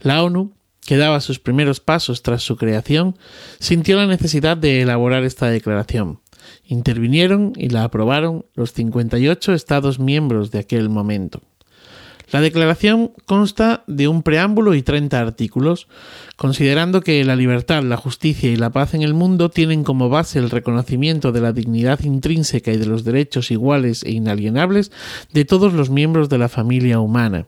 La 0.00 0.24
ONU 0.24 0.52
que 0.84 0.96
daba 0.96 1.20
sus 1.20 1.38
primeros 1.38 1.80
pasos 1.80 2.22
tras 2.22 2.42
su 2.42 2.56
creación, 2.56 3.16
sintió 3.58 3.96
la 3.96 4.06
necesidad 4.06 4.56
de 4.56 4.82
elaborar 4.82 5.24
esta 5.24 5.48
declaración. 5.48 6.20
Intervinieron 6.66 7.52
y 7.56 7.70
la 7.70 7.84
aprobaron 7.84 8.44
los 8.54 8.72
58 8.72 9.54
Estados 9.54 9.98
miembros 9.98 10.50
de 10.50 10.58
aquel 10.58 10.90
momento. 10.90 11.40
La 12.30 12.40
declaración 12.40 13.12
consta 13.26 13.84
de 13.86 14.08
un 14.08 14.22
preámbulo 14.22 14.74
y 14.74 14.82
30 14.82 15.20
artículos, 15.20 15.88
considerando 16.36 17.00
que 17.02 17.24
la 17.24 17.36
libertad, 17.36 17.82
la 17.82 17.96
justicia 17.96 18.50
y 18.50 18.56
la 18.56 18.70
paz 18.70 18.94
en 18.94 19.02
el 19.02 19.14
mundo 19.14 19.50
tienen 19.50 19.84
como 19.84 20.08
base 20.08 20.38
el 20.38 20.50
reconocimiento 20.50 21.32
de 21.32 21.40
la 21.40 21.52
dignidad 21.52 22.00
intrínseca 22.00 22.72
y 22.72 22.76
de 22.76 22.86
los 22.86 23.04
derechos 23.04 23.50
iguales 23.50 24.02
e 24.04 24.12
inalienables 24.12 24.90
de 25.32 25.44
todos 25.44 25.72
los 25.72 25.90
miembros 25.90 26.28
de 26.28 26.38
la 26.38 26.48
familia 26.48 27.00
humana. 27.00 27.46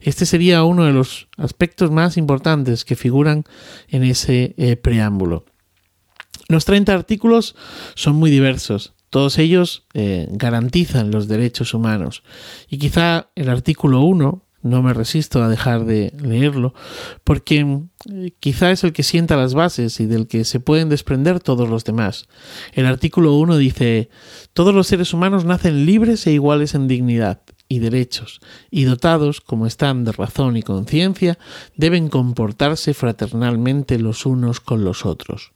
Este 0.00 0.26
sería 0.26 0.64
uno 0.64 0.84
de 0.84 0.92
los 0.92 1.28
aspectos 1.36 1.90
más 1.90 2.16
importantes 2.16 2.84
que 2.84 2.96
figuran 2.96 3.44
en 3.88 4.04
ese 4.04 4.54
eh, 4.56 4.76
preámbulo. 4.76 5.44
Los 6.48 6.64
30 6.64 6.92
artículos 6.92 7.54
son 7.94 8.16
muy 8.16 8.30
diversos. 8.30 8.94
Todos 9.12 9.38
ellos 9.38 9.84
eh, 9.92 10.26
garantizan 10.30 11.10
los 11.10 11.28
derechos 11.28 11.74
humanos. 11.74 12.22
Y 12.70 12.78
quizá 12.78 13.28
el 13.34 13.50
artículo 13.50 14.00
1, 14.00 14.42
no 14.62 14.82
me 14.82 14.94
resisto 14.94 15.42
a 15.42 15.50
dejar 15.50 15.84
de 15.84 16.14
leerlo, 16.18 16.72
porque 17.22 17.58
eh, 18.10 18.32
quizá 18.40 18.70
es 18.70 18.84
el 18.84 18.94
que 18.94 19.02
sienta 19.02 19.36
las 19.36 19.52
bases 19.52 20.00
y 20.00 20.06
del 20.06 20.28
que 20.28 20.46
se 20.46 20.60
pueden 20.60 20.88
desprender 20.88 21.40
todos 21.40 21.68
los 21.68 21.84
demás. 21.84 22.26
El 22.72 22.86
artículo 22.86 23.34
1 23.34 23.58
dice, 23.58 24.08
todos 24.54 24.74
los 24.74 24.86
seres 24.86 25.12
humanos 25.12 25.44
nacen 25.44 25.84
libres 25.84 26.26
e 26.26 26.32
iguales 26.32 26.74
en 26.74 26.88
dignidad 26.88 27.42
y 27.68 27.80
derechos, 27.80 28.40
y 28.70 28.84
dotados, 28.84 29.42
como 29.42 29.66
están 29.66 30.04
de 30.04 30.12
razón 30.12 30.56
y 30.56 30.62
conciencia, 30.62 31.38
deben 31.76 32.08
comportarse 32.08 32.94
fraternalmente 32.94 33.98
los 33.98 34.24
unos 34.24 34.60
con 34.60 34.84
los 34.84 35.04
otros. 35.04 35.52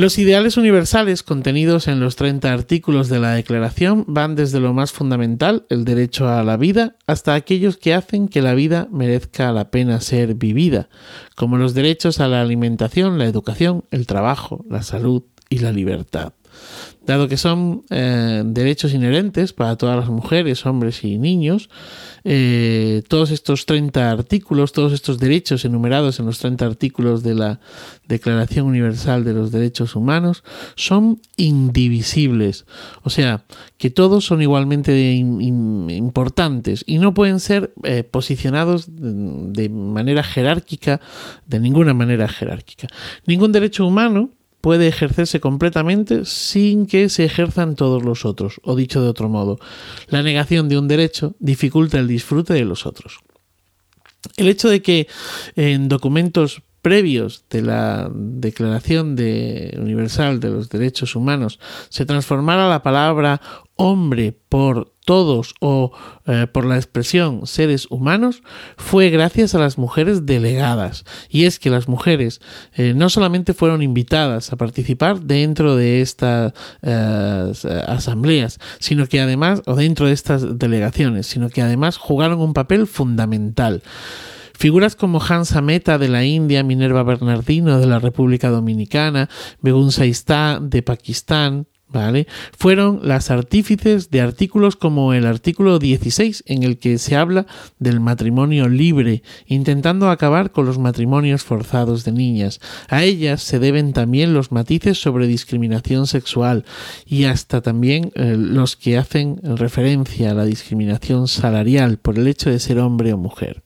Los 0.00 0.16
ideales 0.16 0.56
universales 0.56 1.22
contenidos 1.22 1.86
en 1.86 2.00
los 2.00 2.16
30 2.16 2.50
artículos 2.50 3.10
de 3.10 3.18
la 3.18 3.32
Declaración 3.32 4.06
van 4.08 4.34
desde 4.34 4.58
lo 4.58 4.72
más 4.72 4.92
fundamental, 4.92 5.66
el 5.68 5.84
derecho 5.84 6.26
a 6.26 6.42
la 6.42 6.56
vida, 6.56 6.96
hasta 7.06 7.34
aquellos 7.34 7.76
que 7.76 7.92
hacen 7.92 8.28
que 8.28 8.40
la 8.40 8.54
vida 8.54 8.88
merezca 8.90 9.52
la 9.52 9.70
pena 9.70 10.00
ser 10.00 10.36
vivida, 10.36 10.88
como 11.36 11.58
los 11.58 11.74
derechos 11.74 12.18
a 12.18 12.28
la 12.28 12.40
alimentación, 12.40 13.18
la 13.18 13.26
educación, 13.26 13.84
el 13.90 14.06
trabajo, 14.06 14.64
la 14.70 14.82
salud 14.82 15.24
y 15.50 15.58
la 15.58 15.70
libertad. 15.70 16.32
Dado 17.06 17.28
que 17.28 17.36
son 17.36 17.84
eh, 17.90 18.42
derechos 18.44 18.92
inherentes 18.92 19.52
para 19.52 19.76
todas 19.76 19.96
las 19.96 20.08
mujeres, 20.10 20.66
hombres 20.66 21.02
y 21.02 21.18
niños, 21.18 21.70
eh, 22.24 23.02
todos 23.08 23.30
estos 23.30 23.64
30 23.64 24.10
artículos, 24.10 24.72
todos 24.72 24.92
estos 24.92 25.18
derechos 25.18 25.64
enumerados 25.64 26.20
en 26.20 26.26
los 26.26 26.38
30 26.38 26.66
artículos 26.66 27.22
de 27.22 27.34
la 27.34 27.60
Declaración 28.06 28.66
Universal 28.66 29.24
de 29.24 29.32
los 29.32 29.50
Derechos 29.50 29.96
Humanos 29.96 30.44
son 30.76 31.20
indivisibles. 31.36 32.66
O 33.02 33.10
sea, 33.10 33.44
que 33.78 33.90
todos 33.90 34.26
son 34.26 34.42
igualmente 34.42 35.14
importantes 35.14 36.84
y 36.86 36.98
no 36.98 37.14
pueden 37.14 37.40
ser 37.40 37.72
eh, 37.82 38.04
posicionados 38.04 38.86
de 38.88 39.68
manera 39.70 40.22
jerárquica, 40.22 41.00
de 41.46 41.60
ninguna 41.60 41.94
manera 41.94 42.28
jerárquica. 42.28 42.88
Ningún 43.26 43.52
derecho 43.52 43.86
humano 43.86 44.30
puede 44.60 44.88
ejercerse 44.88 45.40
completamente 45.40 46.24
sin 46.24 46.86
que 46.86 47.08
se 47.08 47.24
ejerzan 47.24 47.76
todos 47.76 48.02
los 48.02 48.24
otros, 48.24 48.60
o 48.62 48.76
dicho 48.76 49.02
de 49.02 49.08
otro 49.08 49.28
modo, 49.28 49.58
la 50.08 50.22
negación 50.22 50.68
de 50.68 50.78
un 50.78 50.88
derecho 50.88 51.34
dificulta 51.38 51.98
el 51.98 52.08
disfrute 52.08 52.54
de 52.54 52.64
los 52.64 52.86
otros. 52.86 53.20
El 54.36 54.48
hecho 54.48 54.68
de 54.68 54.82
que 54.82 55.08
en 55.56 55.88
documentos 55.88 56.62
previos 56.82 57.44
de 57.50 57.62
la 57.62 58.10
Declaración 58.12 59.16
de 59.16 59.76
Universal 59.80 60.40
de 60.40 60.50
los 60.50 60.68
Derechos 60.68 61.14
Humanos 61.14 61.58
se 61.88 62.06
transformara 62.06 62.68
la 62.68 62.82
palabra 62.82 63.40
hombre 63.76 64.36
por 64.48 64.92
todos 65.06 65.54
o 65.60 65.90
eh, 66.26 66.46
por 66.52 66.66
la 66.66 66.76
expresión 66.76 67.46
seres 67.46 67.86
humanos 67.90 68.42
fue 68.76 69.08
gracias 69.10 69.54
a 69.54 69.58
las 69.58 69.78
mujeres 69.78 70.26
delegadas. 70.26 71.04
Y 71.30 71.44
es 71.46 71.58
que 71.58 71.70
las 71.70 71.88
mujeres 71.88 72.40
eh, 72.74 72.92
no 72.94 73.08
solamente 73.08 73.54
fueron 73.54 73.82
invitadas 73.82 74.52
a 74.52 74.56
participar 74.56 75.20
dentro 75.22 75.76
de 75.76 76.02
estas 76.02 76.52
eh, 76.82 77.52
asambleas, 77.88 78.58
sino 78.78 79.06
que 79.06 79.20
además, 79.20 79.62
o 79.66 79.74
dentro 79.74 80.06
de 80.06 80.12
estas 80.12 80.58
delegaciones, 80.58 81.26
sino 81.26 81.48
que 81.48 81.62
además 81.62 81.96
jugaron 81.96 82.40
un 82.40 82.52
papel 82.52 82.86
fundamental. 82.86 83.82
Figuras 84.60 84.94
como 84.94 85.22
Hansa 85.26 85.62
Mehta 85.62 85.96
de 85.96 86.10
la 86.10 86.26
India, 86.26 86.62
Minerva 86.62 87.02
Bernardino 87.02 87.80
de 87.80 87.86
la 87.86 87.98
República 87.98 88.50
Dominicana, 88.50 89.30
Begun 89.62 89.90
Saistá 89.90 90.58
de 90.60 90.82
Pakistán, 90.82 91.66
¿vale? 91.88 92.26
Fueron 92.58 93.00
las 93.02 93.30
artífices 93.30 94.10
de 94.10 94.20
artículos 94.20 94.76
como 94.76 95.14
el 95.14 95.24
artículo 95.24 95.78
16 95.78 96.44
en 96.44 96.62
el 96.62 96.78
que 96.78 96.98
se 96.98 97.16
habla 97.16 97.46
del 97.78 98.00
matrimonio 98.00 98.68
libre, 98.68 99.22
intentando 99.46 100.10
acabar 100.10 100.52
con 100.52 100.66
los 100.66 100.78
matrimonios 100.78 101.42
forzados 101.42 102.04
de 102.04 102.12
niñas. 102.12 102.60
A 102.90 103.02
ellas 103.02 103.42
se 103.42 103.60
deben 103.60 103.94
también 103.94 104.34
los 104.34 104.52
matices 104.52 105.00
sobre 105.00 105.26
discriminación 105.26 106.06
sexual 106.06 106.66
y 107.06 107.24
hasta 107.24 107.62
también 107.62 108.12
eh, 108.14 108.36
los 108.36 108.76
que 108.76 108.98
hacen 108.98 109.40
referencia 109.42 110.32
a 110.32 110.34
la 110.34 110.44
discriminación 110.44 111.28
salarial 111.28 111.96
por 111.96 112.18
el 112.18 112.28
hecho 112.28 112.50
de 112.50 112.58
ser 112.58 112.78
hombre 112.78 113.14
o 113.14 113.16
mujer. 113.16 113.62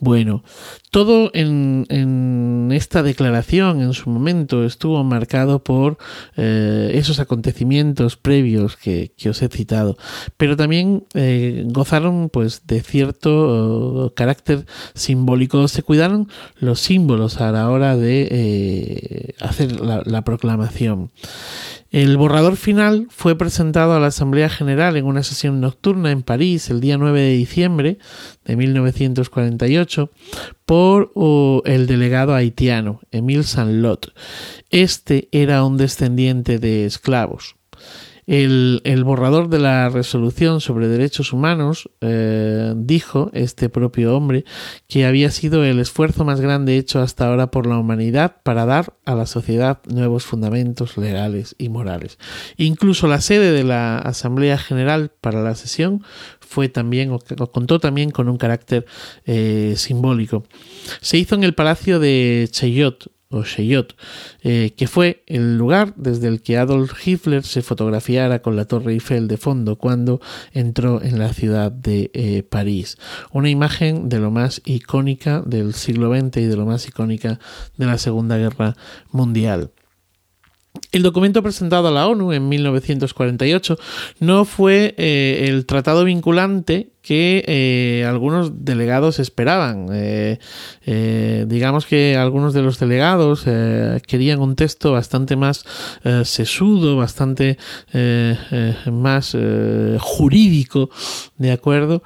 Bueno, 0.00 0.42
todo 0.90 1.30
en, 1.34 2.70
esta 2.72 3.02
declaración 3.02 3.82
en 3.82 3.92
su 3.92 4.08
momento 4.08 4.64
estuvo 4.64 5.04
marcado 5.04 5.62
por 5.62 5.98
eh, 6.38 6.92
esos 6.94 7.20
acontecimientos 7.20 8.16
previos 8.16 8.76
que, 8.76 9.12
os 9.28 9.42
he 9.42 9.48
citado, 9.48 9.98
pero 10.38 10.56
también 10.56 11.04
eh, 11.12 11.64
gozaron 11.66 12.30
pues 12.30 12.66
de 12.66 12.80
cierto 12.80 14.06
uh, 14.06 14.14
carácter 14.14 14.64
simbólico, 14.94 15.68
se 15.68 15.82
cuidaron 15.82 16.28
los 16.58 16.80
símbolos 16.80 17.42
a 17.42 17.52
la 17.52 17.68
hora 17.68 17.94
de 17.94 18.28
eh, 18.30 19.34
hacer 19.38 19.80
la 19.80 20.24
proclamación. 20.24 21.10
El 21.90 22.16
borrador 22.16 22.56
final 22.56 23.08
fue 23.10 23.36
presentado 23.36 23.94
a 23.94 24.00
la 24.00 24.06
Asamblea 24.08 24.48
General 24.48 24.96
en 24.96 25.06
una 25.06 25.24
sesión 25.24 25.60
nocturna 25.60 26.12
en 26.12 26.22
París 26.22 26.70
el 26.70 26.80
día 26.80 26.96
9 26.96 27.20
de 27.20 27.32
diciembre 27.32 27.98
de 28.44 28.56
1948 28.56 30.10
por 30.64 31.12
el 31.64 31.88
delegado 31.88 32.36
haitiano 32.36 33.00
Emile 33.10 33.42
Sanlot. 33.42 34.14
Este 34.70 35.28
era 35.32 35.64
un 35.64 35.78
descendiente 35.78 36.60
de 36.60 36.86
esclavos. 36.86 37.56
El, 38.30 39.02
borrador 39.02 39.48
de 39.48 39.58
la 39.58 39.88
resolución 39.88 40.60
sobre 40.60 40.86
derechos 40.86 41.32
humanos 41.32 41.90
eh, 42.00 42.74
dijo, 42.76 43.28
este 43.34 43.68
propio 43.68 44.16
hombre, 44.16 44.44
que 44.86 45.04
había 45.04 45.32
sido 45.32 45.64
el 45.64 45.80
esfuerzo 45.80 46.24
más 46.24 46.40
grande 46.40 46.76
hecho 46.76 47.00
hasta 47.00 47.26
ahora 47.26 47.50
por 47.50 47.66
la 47.66 47.76
humanidad 47.76 48.36
para 48.44 48.66
dar 48.66 48.94
a 49.04 49.16
la 49.16 49.26
sociedad 49.26 49.80
nuevos 49.92 50.26
fundamentos 50.26 50.96
legales 50.96 51.56
y 51.58 51.70
morales. 51.70 52.20
Incluso 52.56 53.08
la 53.08 53.20
sede 53.20 53.50
de 53.50 53.64
la 53.64 53.98
Asamblea 53.98 54.58
General 54.58 55.10
para 55.20 55.42
la 55.42 55.56
sesión 55.56 56.04
fue 56.38 56.68
también, 56.68 57.10
o, 57.10 57.18
contó 57.50 57.80
también 57.80 58.12
con 58.12 58.28
un 58.28 58.36
carácter 58.36 58.86
eh, 59.24 59.74
simbólico. 59.76 60.44
Se 61.00 61.18
hizo 61.18 61.34
en 61.34 61.42
el 61.42 61.54
Palacio 61.54 61.98
de 61.98 62.46
Cheyot, 62.48 63.10
o 63.30 63.44
Cheyot, 63.44 63.94
eh, 64.42 64.72
que 64.76 64.88
fue 64.88 65.22
el 65.26 65.56
lugar 65.56 65.94
desde 65.96 66.26
el 66.28 66.42
que 66.42 66.58
Adolf 66.58 67.06
Hitler 67.06 67.44
se 67.44 67.62
fotografiara 67.62 68.42
con 68.42 68.56
la 68.56 68.64
Torre 68.64 68.92
Eiffel 68.92 69.28
de 69.28 69.36
fondo 69.36 69.76
cuando 69.76 70.20
entró 70.52 71.00
en 71.00 71.18
la 71.18 71.32
ciudad 71.32 71.70
de 71.70 72.10
eh, 72.12 72.42
París. 72.42 72.98
Una 73.30 73.48
imagen 73.48 74.08
de 74.08 74.18
lo 74.18 74.32
más 74.32 74.60
icónica 74.64 75.42
del 75.46 75.74
siglo 75.74 76.12
XX 76.12 76.38
y 76.38 76.46
de 76.46 76.56
lo 76.56 76.66
más 76.66 76.86
icónica 76.88 77.38
de 77.76 77.86
la 77.86 77.98
Segunda 77.98 78.36
Guerra 78.36 78.76
Mundial. 79.12 79.70
El 80.92 81.02
documento 81.02 81.42
presentado 81.42 81.88
a 81.88 81.90
la 81.92 82.08
ONU 82.08 82.32
en 82.32 82.48
1948 82.48 83.78
no 84.20 84.44
fue 84.44 84.94
eh, 84.98 85.46
el 85.48 85.66
tratado 85.66 86.04
vinculante 86.04 86.90
que 87.10 87.42
eh, 87.48 88.06
algunos 88.06 88.64
delegados 88.64 89.18
esperaban. 89.18 89.88
Eh, 89.92 90.38
eh, 90.86 91.44
digamos 91.48 91.84
que 91.84 92.16
algunos 92.16 92.54
de 92.54 92.62
los 92.62 92.78
delegados 92.78 93.42
querían 94.06 94.38
un 94.38 94.54
texto 94.54 94.92
bastante 94.92 95.34
más 95.34 95.64
sesudo, 96.22 96.96
bastante 96.96 97.58
más 98.92 99.36
jurídico, 99.98 100.90
¿de 101.36 101.50
acuerdo? 101.50 102.04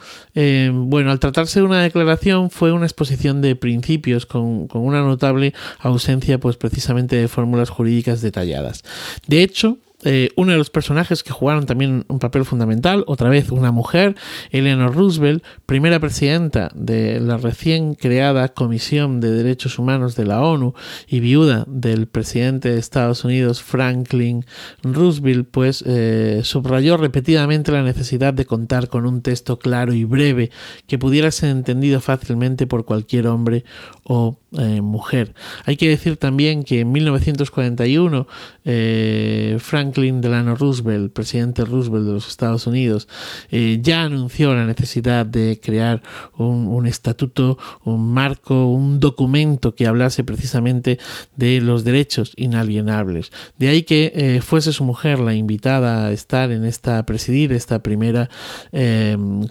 bueno, 0.72 1.10
al 1.10 1.20
tratarse 1.20 1.60
de 1.60 1.66
una 1.66 1.82
declaración 1.82 2.48
fue 2.48 2.72
una 2.72 2.86
exposición 2.86 3.42
de 3.42 3.56
principios 3.56 4.24
con, 4.24 4.68
con 4.68 4.86
una 4.86 5.02
notable 5.02 5.52
ausencia 5.80 6.40
pues 6.40 6.56
precisamente 6.56 7.16
de 7.16 7.28
fórmulas 7.28 7.68
jurídicas 7.68 8.22
detalladas. 8.22 8.84
De 9.26 9.42
hecho, 9.42 9.76
eh, 10.04 10.30
uno 10.36 10.52
de 10.52 10.58
los 10.58 10.70
personajes 10.70 11.22
que 11.22 11.32
jugaron 11.32 11.66
también 11.66 12.04
un 12.08 12.18
papel 12.18 12.44
fundamental, 12.44 13.04
otra 13.06 13.28
vez 13.28 13.50
una 13.50 13.72
mujer, 13.72 14.14
Eleanor 14.50 14.94
Roosevelt, 14.94 15.42
primera 15.66 15.98
presidenta 15.98 16.70
de 16.74 17.20
la 17.20 17.36
recién 17.36 17.94
creada 17.94 18.48
Comisión 18.48 19.20
de 19.20 19.30
Derechos 19.30 19.78
Humanos 19.78 20.14
de 20.14 20.26
la 20.26 20.42
ONU 20.42 20.74
y 21.06 21.20
viuda 21.20 21.64
del 21.66 22.06
presidente 22.06 22.70
de 22.70 22.78
Estados 22.78 23.24
Unidos 23.24 23.62
Franklin 23.62 24.44
Roosevelt, 24.82 25.48
pues 25.50 25.82
eh, 25.86 26.42
subrayó 26.44 26.96
repetidamente 26.96 27.72
la 27.72 27.82
necesidad 27.82 28.34
de 28.34 28.44
contar 28.44 28.88
con 28.88 29.06
un 29.06 29.22
texto 29.22 29.58
claro 29.58 29.92
y 29.94 30.04
breve 30.04 30.50
que 30.86 30.98
pudiera 30.98 31.30
ser 31.30 31.50
entendido 31.50 32.00
fácilmente 32.00 32.66
por 32.66 32.84
cualquier 32.84 33.26
hombre 33.26 33.64
o 34.04 34.38
eh, 34.58 34.80
mujer. 34.80 35.34
Hay 35.64 35.76
que 35.76 35.88
decir 35.88 36.16
también 36.16 36.62
que 36.62 36.80
en 36.80 36.92
1941 36.92 38.26
eh, 38.64 39.58
Franklin 39.94 40.20
Delano 40.20 40.56
Roosevelt, 40.56 41.12
presidente 41.12 41.64
Roosevelt 41.64 42.04
de 42.04 42.12
los 42.14 42.26
Estados 42.26 42.66
Unidos, 42.66 43.06
eh, 43.50 43.78
ya 43.80 44.02
anunció 44.02 44.52
la 44.52 44.66
necesidad 44.66 45.24
de 45.24 45.60
crear 45.62 46.02
un, 46.36 46.86
estatuto, 46.86 47.58
un 47.84 48.12
marco, 48.12 48.66
un 48.66 48.98
documento 48.98 49.76
que 49.76 49.86
hablase 49.86 50.24
precisamente 50.24 50.98
de 51.36 51.60
los 51.60 51.84
derechos 51.84 52.32
inalienables. 52.36 53.30
De 53.56 53.68
ahí 53.68 53.84
que 53.84 54.40
fuese 54.44 54.72
su 54.72 54.82
mujer 54.82 55.20
la 55.20 55.34
invitada 55.34 56.06
a 56.06 56.12
estar 56.12 56.50
en 56.50 56.64
esta, 56.64 57.06
presidir 57.06 57.52
esta 57.52 57.80
primera 57.80 58.28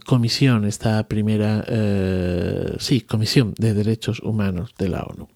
comisión, 0.06 0.66
esta 0.66 1.08
primera, 1.08 1.66
sí, 2.80 3.02
comisión 3.02 3.54
de 3.58 3.74
derechos 3.74 4.20
humanos 4.20 4.74
de 4.78 4.90
la 4.90 5.04
ONU. 5.04 5.33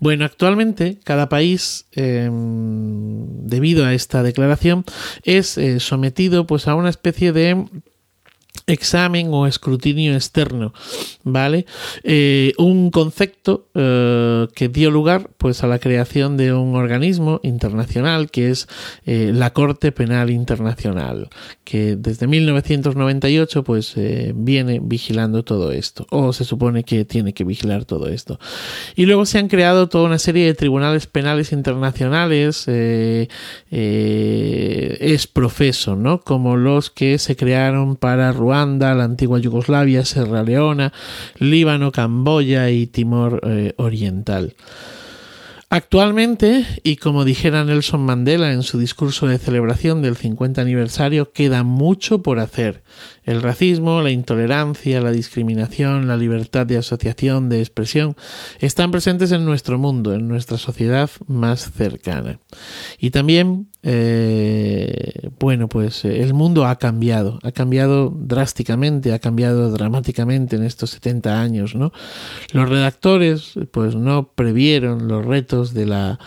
Bueno, 0.00 0.24
actualmente 0.24 0.98
cada 1.04 1.28
país, 1.28 1.86
eh, 1.92 2.28
debido 2.30 3.86
a 3.86 3.94
esta 3.94 4.22
declaración, 4.22 4.84
es 5.22 5.56
eh, 5.58 5.80
sometido 5.80 6.46
pues 6.46 6.68
a 6.68 6.74
una 6.74 6.90
especie 6.90 7.32
de 7.32 7.64
examen 8.66 9.28
o 9.30 9.46
escrutinio 9.46 10.14
externo, 10.14 10.72
¿vale? 11.22 11.66
Eh, 12.02 12.54
un 12.56 12.90
concepto 12.90 13.66
eh, 13.74 14.46
que 14.54 14.68
dio 14.70 14.90
lugar 14.90 15.28
pues 15.36 15.62
a 15.62 15.66
la 15.66 15.78
creación 15.78 16.38
de 16.38 16.54
un 16.54 16.74
organismo 16.74 17.40
internacional 17.42 18.30
que 18.30 18.50
es 18.50 18.66
eh, 19.04 19.32
la 19.34 19.52
Corte 19.52 19.92
Penal 19.92 20.30
Internacional, 20.30 21.28
que 21.64 21.96
desde 21.96 22.26
1998 22.26 23.64
pues 23.64 23.94
viene 24.34 24.80
vigilando 24.82 25.44
todo 25.44 25.70
esto, 25.70 26.06
o 26.10 26.32
se 26.32 26.44
supone 26.44 26.84
que 26.84 27.04
tiene 27.04 27.34
que 27.34 27.44
vigilar 27.44 27.84
todo 27.84 28.08
esto. 28.08 28.38
Y 28.96 29.04
luego 29.04 29.26
se 29.26 29.38
han 29.38 29.48
creado 29.48 29.90
toda 29.90 30.06
una 30.06 30.18
serie 30.18 30.46
de 30.46 30.54
tribunales 30.54 31.06
penales 31.06 31.52
internacionales 31.52 32.64
es 33.74 35.26
profeso, 35.26 35.96
¿no? 35.96 36.20
Como 36.20 36.56
los 36.56 36.90
que 36.90 37.18
se 37.18 37.36
crearon 37.36 37.96
para 37.96 38.32
Ruanda, 38.44 38.94
la 38.94 39.04
antigua 39.04 39.38
Yugoslavia, 39.38 40.04
Sierra 40.04 40.42
Leona, 40.42 40.92
Líbano, 41.38 41.90
Camboya 41.92 42.68
y 42.68 42.86
Timor 42.86 43.40
eh, 43.42 43.72
Oriental. 43.78 44.54
Actualmente, 45.70 46.66
y 46.82 46.96
como 46.96 47.24
dijera 47.24 47.64
Nelson 47.64 48.02
Mandela 48.02 48.52
en 48.52 48.62
su 48.62 48.78
discurso 48.78 49.26
de 49.26 49.38
celebración 49.38 50.02
del 50.02 50.14
50 50.14 50.60
aniversario, 50.60 51.32
queda 51.32 51.62
mucho 51.62 52.22
por 52.22 52.38
hacer. 52.38 52.82
El 53.24 53.42
racismo, 53.42 54.02
la 54.02 54.10
intolerancia, 54.10 55.00
la 55.00 55.10
discriminación, 55.10 56.06
la 56.06 56.16
libertad 56.16 56.66
de 56.66 56.76
asociación, 56.76 57.48
de 57.48 57.60
expresión, 57.60 58.16
están 58.60 58.90
presentes 58.90 59.32
en 59.32 59.44
nuestro 59.44 59.78
mundo, 59.78 60.14
en 60.14 60.28
nuestra 60.28 60.58
sociedad 60.58 61.10
más 61.26 61.72
cercana. 61.72 62.38
Y 62.98 63.10
también, 63.10 63.68
eh, 63.82 65.30
bueno, 65.38 65.68
pues 65.68 66.04
eh, 66.04 66.22
el 66.22 66.34
mundo 66.34 66.66
ha 66.66 66.76
cambiado, 66.76 67.38
ha 67.42 67.52
cambiado 67.52 68.12
drásticamente, 68.14 69.12
ha 69.12 69.18
cambiado 69.18 69.70
dramáticamente 69.70 70.56
en 70.56 70.64
estos 70.64 70.90
70 70.90 71.40
años, 71.40 71.74
¿no? 71.74 71.92
Los 72.52 72.68
redactores, 72.68 73.54
pues 73.70 73.94
no 73.94 74.32
previeron 74.34 75.08
los 75.08 75.24
retos 75.24 75.72
de 75.72 75.86
la 75.86 76.18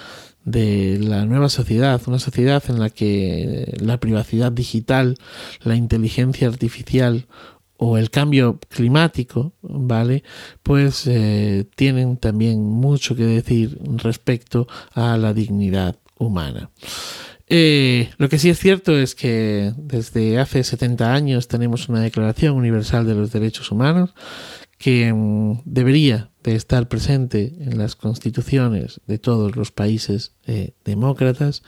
de 0.47 0.97
la 1.01 1.25
nueva 1.25 1.49
sociedad, 1.49 2.01
una 2.07 2.19
sociedad 2.19 2.63
en 2.69 2.79
la 2.79 2.89
que 2.89 3.75
la 3.81 3.99
privacidad 3.99 4.49
digital, 4.49 5.17
la 5.61 5.75
inteligencia 5.75 6.47
artificial 6.47 7.27
o 7.75 7.97
el 7.97 8.09
cambio 8.09 8.57
climático, 8.69 9.51
¿vale? 9.61 10.23
Pues 10.63 11.05
eh, 11.05 11.65
tienen 11.75 12.15
también 12.15 12.63
mucho 12.63 13.13
que 13.13 13.25
decir 13.25 13.77
respecto 13.97 14.69
a 14.93 15.17
la 15.17 15.33
dignidad 15.33 15.97
humana. 16.17 16.69
Eh, 17.49 18.09
lo 18.17 18.29
que 18.29 18.39
sí 18.39 18.49
es 18.49 18.57
cierto 18.57 18.97
es 18.97 19.15
que 19.15 19.73
desde 19.75 20.39
hace 20.39 20.63
70 20.63 21.13
años 21.13 21.49
tenemos 21.49 21.89
una 21.89 21.99
Declaración 21.99 22.55
Universal 22.55 23.05
de 23.05 23.15
los 23.15 23.33
Derechos 23.33 23.69
Humanos 23.69 24.13
que 24.77 25.11
mm, 25.13 25.61
debería 25.65 26.29
de 26.43 26.55
estar 26.55 26.87
presente 26.87 27.53
en 27.59 27.77
las 27.77 27.95
constituciones 27.95 29.01
de 29.07 29.17
todos 29.17 29.55
los 29.55 29.71
países 29.71 30.33
eh, 30.45 30.73
demócratas 30.85 31.63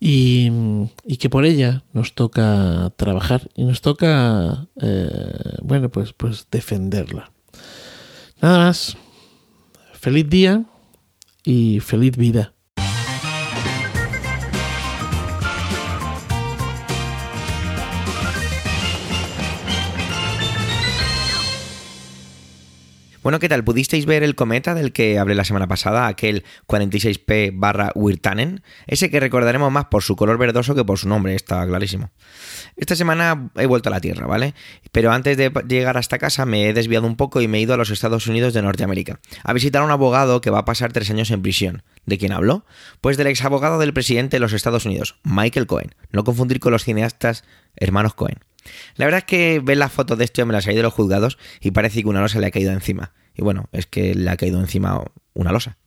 y, 0.00 0.48
mm, 0.50 0.84
y, 1.06 1.16
que 1.16 1.30
por 1.30 1.44
ella 1.44 1.84
nos 1.92 2.14
toca 2.14 2.92
trabajar 2.96 3.48
y 3.54 3.64
nos 3.64 3.80
toca 3.80 4.68
eh, 4.80 5.56
bueno 5.62 5.90
pues 5.90 6.12
pues 6.12 6.46
defenderla. 6.50 7.32
Nada 8.40 8.58
más. 8.58 8.96
Feliz 9.92 10.28
día 10.28 10.64
y 11.44 11.78
feliz 11.78 12.16
vida 12.16 12.54
Bueno, 23.22 23.38
¿qué 23.38 23.48
tal? 23.48 23.62
¿Pudisteis 23.62 24.04
ver 24.04 24.24
el 24.24 24.34
cometa 24.34 24.74
del 24.74 24.92
que 24.92 25.20
hablé 25.20 25.36
la 25.36 25.44
semana 25.44 25.68
pasada, 25.68 26.08
aquel 26.08 26.42
46P 26.66 27.52
barra 27.54 27.92
Wirtanen? 27.94 28.64
Ese 28.88 29.10
que 29.10 29.20
recordaremos 29.20 29.70
más 29.70 29.84
por 29.84 30.02
su 30.02 30.16
color 30.16 30.38
verdoso 30.38 30.74
que 30.74 30.84
por 30.84 30.98
su 30.98 31.08
nombre, 31.08 31.36
estaba 31.36 31.64
clarísimo. 31.64 32.10
Esta 32.76 32.96
semana 32.96 33.50
he 33.54 33.66
vuelto 33.66 33.90
a 33.90 33.92
la 33.92 34.00
Tierra, 34.00 34.26
¿vale? 34.26 34.54
Pero 34.90 35.12
antes 35.12 35.36
de 35.36 35.52
llegar 35.68 35.98
hasta 35.98 36.18
casa 36.18 36.46
me 36.46 36.68
he 36.68 36.72
desviado 36.72 37.06
un 37.06 37.14
poco 37.14 37.40
y 37.40 37.46
me 37.46 37.58
he 37.58 37.60
ido 37.60 37.74
a 37.74 37.76
los 37.76 37.90
Estados 37.90 38.26
Unidos 38.26 38.54
de 38.54 38.62
Norteamérica, 38.62 39.20
a 39.44 39.52
visitar 39.52 39.82
a 39.82 39.84
un 39.84 39.92
abogado 39.92 40.40
que 40.40 40.50
va 40.50 40.58
a 40.58 40.64
pasar 40.64 40.92
tres 40.92 41.08
años 41.10 41.30
en 41.30 41.42
prisión. 41.42 41.84
¿De 42.04 42.18
quién 42.18 42.32
hablo? 42.32 42.64
Pues 43.00 43.16
del 43.16 43.28
ex 43.28 43.44
abogado 43.44 43.78
del 43.78 43.94
presidente 43.94 44.36
de 44.36 44.40
los 44.40 44.52
Estados 44.52 44.86
Unidos, 44.86 45.16
Michael 45.22 45.66
Cohen. 45.66 45.94
No 46.10 46.24
confundir 46.24 46.58
con 46.58 46.72
los 46.72 46.84
cineastas 46.84 47.44
hermanos 47.76 48.14
Cohen. 48.14 48.40
La 48.96 49.04
verdad 49.04 49.18
es 49.18 49.24
que 49.24 49.60
ves 49.62 49.78
las 49.78 49.92
fotos 49.92 50.18
de 50.18 50.24
este 50.24 50.42
hombre 50.42 50.56
las 50.56 50.66
hay 50.66 50.76
de 50.76 50.82
los 50.82 50.92
juzgados 50.92 51.38
y 51.60 51.70
parece 51.70 52.02
que 52.02 52.08
una 52.08 52.20
losa 52.20 52.40
le 52.40 52.46
ha 52.46 52.50
caído 52.50 52.72
encima. 52.72 53.12
Y 53.34 53.42
bueno, 53.42 53.68
es 53.72 53.86
que 53.86 54.14
le 54.14 54.30
ha 54.30 54.36
caído 54.36 54.60
encima 54.60 55.02
una 55.34 55.52
losa. 55.52 55.78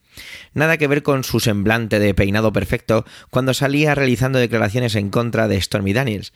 Nada 0.54 0.78
que 0.78 0.88
ver 0.88 1.04
con 1.04 1.23
su 1.23 1.39
semblante 1.39 1.99
de 1.99 2.13
peinado 2.13 2.54
perfecto 2.54 3.06
cuando 3.30 3.54
salía 3.54 3.95
realizando 3.95 4.39
declaraciones 4.39 4.95
en 4.95 5.10
contra 5.10 5.47
de 5.47 5.62
Stormy 5.62 5.93
Daniels, 5.93 6.34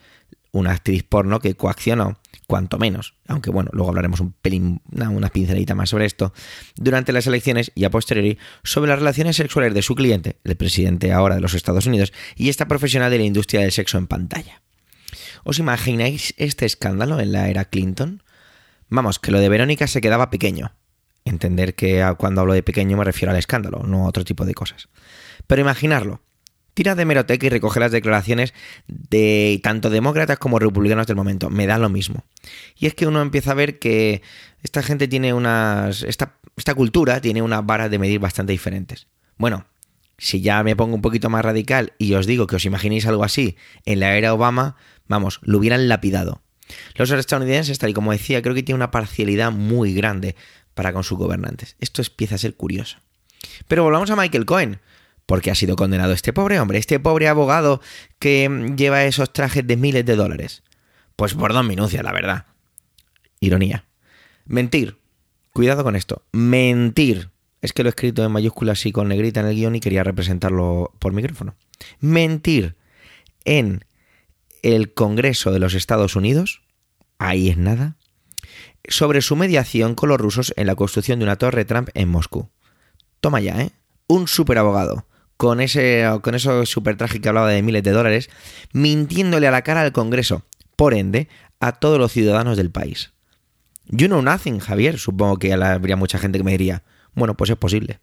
una 0.52 0.72
actriz 0.72 1.04
porno 1.04 1.40
que 1.40 1.56
coaccionó, 1.56 2.19
cuanto 2.50 2.80
menos, 2.80 3.14
aunque 3.28 3.52
bueno, 3.52 3.70
luego 3.74 3.90
hablaremos 3.90 4.20
un 4.20 4.34
pelín, 4.34 4.82
una, 4.92 5.12
una 5.12 5.30
pinceladita 5.30 5.76
más 5.76 5.90
sobre 5.90 6.06
esto, 6.06 6.34
durante 6.76 7.14
las 7.14 7.28
elecciones 7.28 7.72
y 7.76 7.84
a 7.84 7.92
posteriori 7.92 8.40
sobre 8.64 8.90
las 8.90 8.98
relaciones 8.98 9.36
sexuales 9.36 9.76
de 9.76 9.84
su 9.84 9.94
cliente, 9.94 10.38
el 10.44 10.58
presidente 10.58 11.14
ahora 11.14 11.36
de 11.36 11.42
los 11.42 11.54
Estados 11.54 11.86
Unidos, 11.86 12.12
y 12.36 12.50
esta 12.50 12.68
profesional 12.68 13.12
de 13.12 13.20
la 13.20 13.24
industria 13.24 13.62
del 13.62 13.72
sexo 13.72 14.00
en 14.00 14.08
pantalla. 14.08 14.64
¿Os 15.44 15.60
imagináis 15.60 16.34
este 16.38 16.66
escándalo 16.66 17.20
en 17.20 17.34
la 17.34 17.50
era 17.50 17.66
Clinton? 17.66 18.24
Vamos, 18.90 19.20
que 19.20 19.32
lo 19.32 19.40
de 19.40 19.48
Verónica 19.48 19.86
se 19.86 20.02
quedaba 20.02 20.32
pequeño. 20.32 20.74
Entender 21.26 21.76
que 21.76 22.04
cuando 22.18 22.42
hablo 22.42 22.54
de 22.54 22.64
pequeño 22.64 22.98
me 22.98 23.04
refiero 23.04 23.32
al 23.32 23.38
escándalo, 23.38 23.84
no 23.86 24.06
a 24.06 24.10
otro 24.10 24.26
tipo 24.26 24.44
de 24.44 24.56
cosas. 24.56 24.90
Pero 25.46 25.62
imaginarlo. 25.62 26.24
Tira 26.80 26.96
de 26.96 27.04
meroteca 27.04 27.46
y 27.46 27.50
recoge 27.50 27.82
las 27.82 27.92
declaraciones 27.92 28.54
de 28.88 29.60
tanto 29.62 29.90
demócratas 29.90 30.40
como 30.40 30.60
republicanos 30.60 31.08
del 31.08 31.18
momento. 31.18 31.50
Me 31.50 31.68
da 31.68 31.78
lo 31.78 31.90
mismo. 31.90 32.24
Y 32.78 32.86
es 32.86 32.96
que 32.96 33.06
uno 33.06 33.22
empieza 33.22 33.52
a 33.52 33.54
ver 33.54 33.80
que 33.80 34.22
esta 34.64 34.82
gente 34.82 35.10
tiene 35.10 35.34
unas. 35.34 36.04
Esta, 36.04 36.38
esta 36.56 36.76
cultura 36.76 37.20
tiene 37.20 37.42
unas 37.42 37.66
varas 37.66 37.92
de 37.92 38.00
medir 38.00 38.22
bastante 38.22 38.54
diferentes. 38.54 39.08
Bueno, 39.38 39.66
si 40.18 40.40
ya 40.40 40.64
me 40.64 40.74
pongo 40.78 40.96
un 40.96 41.02
poquito 41.02 41.30
más 41.30 41.44
radical 41.44 41.92
y 41.98 42.14
os 42.14 42.26
digo 42.26 42.48
que 42.48 42.56
os 42.56 42.64
imaginéis 42.64 43.06
algo 43.08 43.26
así 43.26 43.58
en 43.84 44.00
la 44.00 44.16
era 44.16 44.34
Obama, 44.34 44.78
vamos, 45.10 45.42
lo 45.44 45.58
hubieran 45.58 45.90
lapidado. 45.90 46.44
Los 46.96 47.12
estadounidenses, 47.12 47.78
tal 47.78 47.90
y 47.90 47.94
como 47.94 48.14
decía, 48.14 48.42
creo 48.42 48.56
que 48.56 48.64
tienen 48.64 48.80
una 48.80 48.92
parcialidad 48.92 49.52
muy 49.52 49.94
grande 49.94 50.38
para 50.76 50.94
con 50.94 51.04
sus 51.04 51.18
gobernantes. 51.18 51.76
Esto 51.82 52.02
empieza 52.02 52.36
a 52.36 52.38
ser 52.38 52.56
curioso. 52.56 53.00
Pero 53.68 53.84
volvamos 53.84 54.10
a 54.12 54.16
Michael 54.16 54.46
Cohen. 54.46 54.80
¿Por 55.30 55.44
qué 55.44 55.52
ha 55.52 55.56
sido 55.56 55.76
condenado 55.76 56.12
este 56.14 56.34
pobre 56.34 56.60
hombre, 56.60 56.80
este 56.80 57.00
pobre 57.00 57.28
abogado 57.28 57.82
que 58.18 58.74
lleva 58.76 59.06
esos 59.06 59.32
trajes 59.32 59.66
de 59.68 59.78
miles 59.78 60.04
de 60.04 60.16
dólares? 60.16 60.64
Pues 61.16 61.36
por 61.36 61.54
dos 61.54 61.64
minucias, 61.64 62.04
la 62.04 62.12
verdad. 62.12 62.48
Ironía. 63.40 63.86
Mentir. 64.46 64.98
Cuidado 65.54 65.84
con 65.84 65.96
esto. 65.96 66.24
Mentir. 66.32 67.30
Es 67.62 67.74
que 67.74 67.84
lo 67.84 67.90
he 67.90 67.92
escrito 67.92 68.26
en 68.26 68.32
mayúsculas 68.32 68.84
y 68.88 68.92
con 68.92 69.08
negrita 69.08 69.42
en 69.42 69.46
el 69.46 69.56
guion 69.56 69.76
y 69.76 69.80
quería 69.80 70.04
representarlo 70.04 70.96
por 70.98 71.14
micrófono. 71.14 71.54
Mentir 72.00 72.76
en 73.46 73.86
el 74.64 74.96
Congreso 74.96 75.52
de 75.52 75.60
los 75.60 75.76
Estados 75.76 76.16
Unidos, 76.16 76.64
ahí 77.20 77.50
es 77.50 77.58
nada, 77.58 77.98
sobre 78.88 79.22
su 79.22 79.36
mediación 79.36 79.94
con 79.94 80.10
los 80.10 80.20
rusos 80.20 80.56
en 80.58 80.66
la 80.66 80.74
construcción 80.74 81.20
de 81.20 81.26
una 81.26 81.36
torre 81.36 81.66
Trump 81.66 81.90
en 81.94 82.10
Moscú. 82.10 82.50
Toma 83.22 83.42
ya, 83.42 83.62
¿eh? 83.62 83.74
Un 84.08 84.28
superabogado, 84.28 85.06
con, 85.40 85.62
ese, 85.62 86.06
con 86.22 86.36
eso 86.36 86.66
super 86.66 86.98
traje 86.98 87.22
que 87.22 87.30
hablaba 87.30 87.48
de 87.48 87.62
miles 87.62 87.82
de 87.82 87.92
dólares, 87.92 88.30
mintiéndole 88.74 89.48
a 89.48 89.52
la 89.52 89.62
cara 89.62 89.84
al 89.84 89.94
Congreso, 89.94 90.44
por 90.76 90.94
ende, 90.94 91.30
a 91.62 91.72
todos 91.72 91.98
los 91.98 92.12
ciudadanos 92.12 92.58
del 92.58 92.72
país. 92.72 93.14
You 93.86 94.08
know 94.08 94.22
nothing, 94.22 94.60
Javier. 94.60 95.00
Supongo 95.00 95.38
que 95.38 95.54
habría 95.54 95.96
mucha 95.96 96.20
gente 96.20 96.40
que 96.40 96.44
me 96.44 96.52
diría, 96.52 96.84
bueno, 97.14 97.38
pues 97.38 97.50
es 97.50 97.56
posible. 97.56 98.02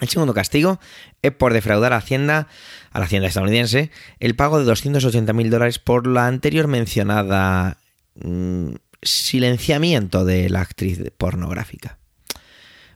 El 0.00 0.08
segundo 0.08 0.32
castigo 0.32 0.78
es 1.22 1.32
por 1.32 1.52
defraudar 1.52 1.92
a 1.92 1.96
Hacienda, 1.96 2.46
a 2.92 3.00
la 3.00 3.06
Hacienda 3.06 3.26
estadounidense, 3.26 3.90
el 4.20 4.36
pago 4.36 4.62
de 4.62 4.72
280.000 4.72 5.48
dólares 5.48 5.80
por 5.80 6.06
la 6.06 6.28
anterior 6.28 6.68
mencionada 6.68 7.78
mmm, 8.14 8.74
silenciamiento 9.02 10.24
de 10.24 10.48
la 10.50 10.60
actriz 10.60 11.02
pornográfica. 11.18 11.98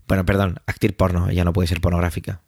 Bueno, 0.07 0.25
perdón, 0.25 0.61
actriz 0.66 0.92
porno, 0.92 1.33
ya 1.33 1.42
no 1.42 1.53
puede 1.53 1.66
ser 1.66 1.81
pornográfica. 1.81 2.40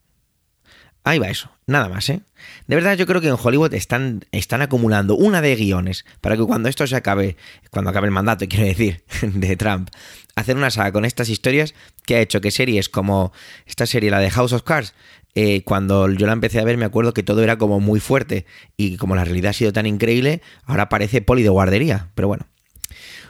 Ahí 1.02 1.18
va 1.18 1.28
eso, 1.28 1.50
nada 1.66 1.88
más, 1.88 2.10
¿eh? 2.10 2.20
De 2.66 2.76
verdad 2.76 2.96
yo 2.96 3.06
creo 3.06 3.20
que 3.20 3.28
en 3.28 3.36
Hollywood 3.42 3.72
están, 3.72 4.24
están 4.32 4.60
acumulando 4.60 5.16
una 5.16 5.40
de 5.40 5.56
guiones 5.56 6.04
para 6.20 6.36
que 6.36 6.44
cuando 6.44 6.68
esto 6.68 6.86
se 6.86 6.96
acabe, 6.96 7.36
cuando 7.70 7.90
acabe 7.90 8.06
el 8.06 8.12
mandato, 8.12 8.46
quiero 8.48 8.66
decir, 8.66 9.02
de 9.22 9.56
Trump, 9.56 9.88
hacer 10.34 10.56
una 10.56 10.70
saga 10.70 10.92
con 10.92 11.04
estas 11.04 11.28
historias 11.28 11.74
que 12.04 12.16
ha 12.16 12.20
hecho 12.20 12.40
que 12.40 12.50
series 12.50 12.88
como 12.88 13.32
esta 13.66 13.86
serie, 13.86 14.10
la 14.10 14.18
de 14.18 14.30
House 14.30 14.52
of 14.52 14.62
Cards, 14.62 14.94
eh, 15.34 15.62
cuando 15.64 16.10
yo 16.10 16.26
la 16.26 16.32
empecé 16.32 16.58
a 16.58 16.64
ver 16.64 16.76
me 16.76 16.84
acuerdo 16.84 17.14
que 17.14 17.22
todo 17.22 17.42
era 17.42 17.56
como 17.56 17.78
muy 17.78 18.00
fuerte 18.00 18.46
y 18.76 18.96
como 18.96 19.14
la 19.14 19.24
realidad 19.24 19.50
ha 19.50 19.54
sido 19.54 19.72
tan 19.72 19.86
increíble, 19.86 20.42
ahora 20.64 20.88
parece 20.88 21.22
poli 21.22 21.42
de 21.42 21.48
guardería, 21.48 22.08
pero 22.14 22.28
bueno. 22.28 22.46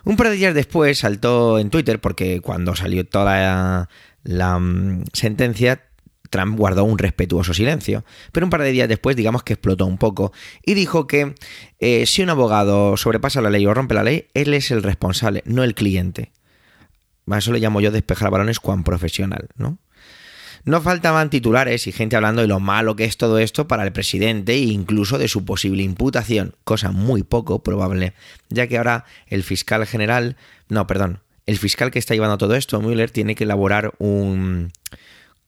Un 0.04 0.16
par 0.16 0.30
de 0.30 0.36
días 0.36 0.54
después 0.54 0.98
saltó 0.98 1.58
en 1.58 1.70
Twitter, 1.70 2.00
porque 2.00 2.40
cuando 2.40 2.74
salió 2.74 3.06
toda 3.06 3.88
la, 4.22 4.56
um, 4.56 5.04
sentencia, 5.12 5.82
Trump 6.30 6.56
guardó 6.56 6.84
un 6.84 6.96
respetuoso 6.98 7.52
silencio, 7.52 8.04
pero 8.32 8.46
un 8.46 8.50
par 8.50 8.62
de 8.62 8.70
días 8.70 8.88
después 8.88 9.16
digamos 9.16 9.42
que 9.42 9.54
explotó 9.54 9.86
un 9.86 9.98
poco 9.98 10.32
y 10.64 10.74
dijo 10.74 11.06
que 11.06 11.34
eh, 11.80 12.06
si 12.06 12.22
un 12.22 12.30
abogado 12.30 12.96
sobrepasa 12.96 13.40
la 13.42 13.50
ley 13.50 13.66
o 13.66 13.74
rompe 13.74 13.94
la 13.94 14.04
ley, 14.04 14.28
él 14.34 14.54
es 14.54 14.70
el 14.70 14.82
responsable, 14.82 15.42
no 15.44 15.64
el 15.64 15.74
cliente. 15.74 16.32
A 17.28 17.38
eso 17.38 17.52
le 17.52 17.60
llamo 17.60 17.80
yo 17.80 17.90
despejar 17.90 18.30
balones 18.30 18.60
cuán 18.60 18.82
profesional, 18.82 19.48
¿no? 19.56 19.78
No 20.64 20.82
faltaban 20.82 21.30
titulares 21.30 21.86
y 21.86 21.92
gente 21.92 22.16
hablando 22.16 22.42
de 22.42 22.48
lo 22.48 22.60
malo 22.60 22.94
que 22.94 23.04
es 23.04 23.16
todo 23.16 23.38
esto 23.38 23.66
para 23.66 23.82
el 23.82 23.92
presidente 23.92 24.52
e 24.52 24.58
incluso 24.58 25.16
de 25.16 25.28
su 25.28 25.44
posible 25.44 25.82
imputación, 25.82 26.54
cosa 26.64 26.92
muy 26.92 27.22
poco 27.22 27.62
probable, 27.62 28.12
ya 28.50 28.66
que 28.66 28.76
ahora 28.76 29.06
el 29.26 29.42
fiscal 29.42 29.86
general, 29.86 30.36
no, 30.68 30.86
perdón, 30.86 31.20
el 31.46 31.56
fiscal 31.56 31.90
que 31.90 31.98
está 31.98 32.14
llevando 32.14 32.36
todo 32.36 32.54
esto, 32.54 32.80
Mueller, 32.80 33.10
tiene 33.10 33.34
que 33.34 33.44
elaborar 33.44 33.94
un 33.98 34.70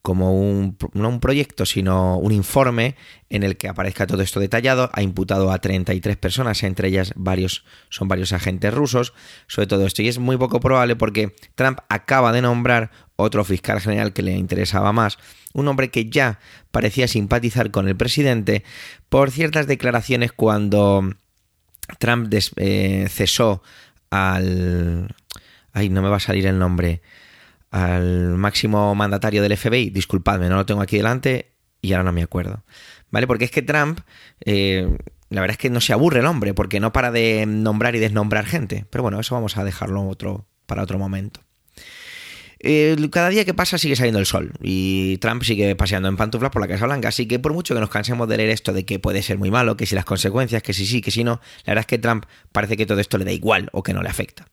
como 0.03 0.37
un, 0.37 0.77
no 0.95 1.09
un 1.09 1.21
proyecto, 1.21 1.65
sino 1.65 2.19
un 2.19 2.33
informe 2.33 2.97
en 3.31 3.45
el 3.45 3.57
que 3.57 3.69
aparezca 3.69 4.07
todo 4.07 4.21
esto 4.21 4.41
detallado. 4.41 4.91
Ha 4.93 5.03
imputado 5.03 5.53
a 5.53 5.61
33 5.61 6.17
personas, 6.17 6.62
entre 6.65 6.88
ellas 6.88 7.12
varios, 7.15 7.65
son 7.88 8.09
varios 8.09 8.33
agentes 8.33 8.75
rusos, 8.75 9.15
sobre 9.47 9.69
todo 9.69 9.87
esto. 9.87 10.03
Y 10.03 10.09
es 10.09 10.19
muy 10.19 10.37
poco 10.37 10.59
probable 10.59 10.97
porque 10.97 11.35
Trump 11.55 11.79
acaba 11.88 12.33
de 12.33 12.43
nombrar 12.43 12.91
otro 13.15 13.45
fiscal 13.45 13.81
general 13.81 14.12
que 14.12 14.23
le 14.23 14.33
interesaba 14.33 14.93
más, 14.93 15.19
un 15.53 15.69
hombre 15.69 15.91
que 15.91 16.11
ya 16.11 16.41
parecía 16.73 17.07
simpatizar 17.07 17.71
con 17.71 17.87
el 17.87 17.97
presidente 17.97 18.65
por 19.09 19.31
ciertas 19.31 19.69
declaraciones 19.69 20.33
cuando 20.33 21.15
Trump 22.01 22.29
des, 22.29 22.51
eh, 22.57 23.07
cesó 23.09 23.62
al... 24.11 25.15
Ay, 25.73 25.88
no 25.88 26.03
me 26.03 26.09
va 26.09 26.17
a 26.17 26.21
salir 26.21 26.47
el 26.47 26.59
nombre 26.59 27.03
al 27.72 28.37
máximo 28.37 28.94
mandatario 28.94 29.42
del 29.42 29.56
FBI, 29.56 29.90
disculpadme, 29.90 30.48
no 30.48 30.56
lo 30.56 30.66
tengo 30.66 30.82
aquí 30.82 30.98
delante 30.98 31.52
y 31.80 31.92
ahora 31.94 32.04
no 32.04 32.12
me 32.12 32.22
acuerdo. 32.22 32.62
¿Vale? 33.11 33.26
Porque 33.26 33.46
es 33.46 33.50
que 33.50 33.62
Trump, 33.62 34.00
eh, 34.44 34.87
la 35.30 35.40
verdad 35.40 35.54
es 35.54 35.58
que 35.58 35.70
no 35.70 35.80
se 35.80 35.92
aburre 35.92 36.20
el 36.20 36.26
hombre, 36.26 36.54
porque 36.54 36.80
no 36.80 36.92
para 36.92 37.11
de 37.11 37.44
nombrar 37.46 37.96
y 37.96 37.98
desnombrar 37.98 38.44
gente. 38.44 38.87
Pero 38.90 39.02
bueno, 39.02 39.18
eso 39.18 39.35
vamos 39.35 39.56
a 39.56 39.64
dejarlo 39.64 40.06
otro, 40.06 40.46
para 40.66 40.82
otro 40.82 40.98
momento. 40.98 41.40
Cada 43.11 43.30
día 43.30 43.44
que 43.44 43.54
pasa 43.54 43.76
sigue 43.76 43.96
saliendo 43.96 44.20
el 44.20 44.26
sol 44.26 44.52
y 44.61 45.16
Trump 45.18 45.42
sigue 45.42 45.74
paseando 45.74 46.08
en 46.08 46.16
pantuflas 46.16 46.52
por 46.52 46.62
la 46.62 46.68
Casa 46.68 46.87
Blanca, 46.87 47.08
así 47.08 47.26
que 47.26 47.40
por 47.40 47.52
mucho 47.52 47.74
que 47.74 47.80
nos 47.80 47.90
cansemos 47.90 48.28
de 48.28 48.37
leer 48.37 48.50
esto 48.50 48.72
de 48.72 48.85
que 48.85 49.00
puede 49.00 49.22
ser 49.22 49.37
muy 49.37 49.50
malo, 49.50 49.76
que 49.76 49.85
si 49.85 49.96
las 49.96 50.04
consecuencias, 50.04 50.62
que 50.62 50.72
si 50.72 50.87
sí, 50.87 51.00
que 51.00 51.11
si 51.11 51.24
no, 51.24 51.40
la 51.64 51.72
verdad 51.72 51.80
es 51.80 51.87
que 51.87 51.98
Trump 51.98 52.24
parece 52.52 52.76
que 52.76 52.87
todo 52.87 53.00
esto 53.00 53.18
le 53.18 53.24
da 53.24 53.32
igual 53.32 53.68
o 53.72 53.82
que 53.82 53.92
no 53.92 54.00
le 54.00 54.11
afecta. 54.11 54.46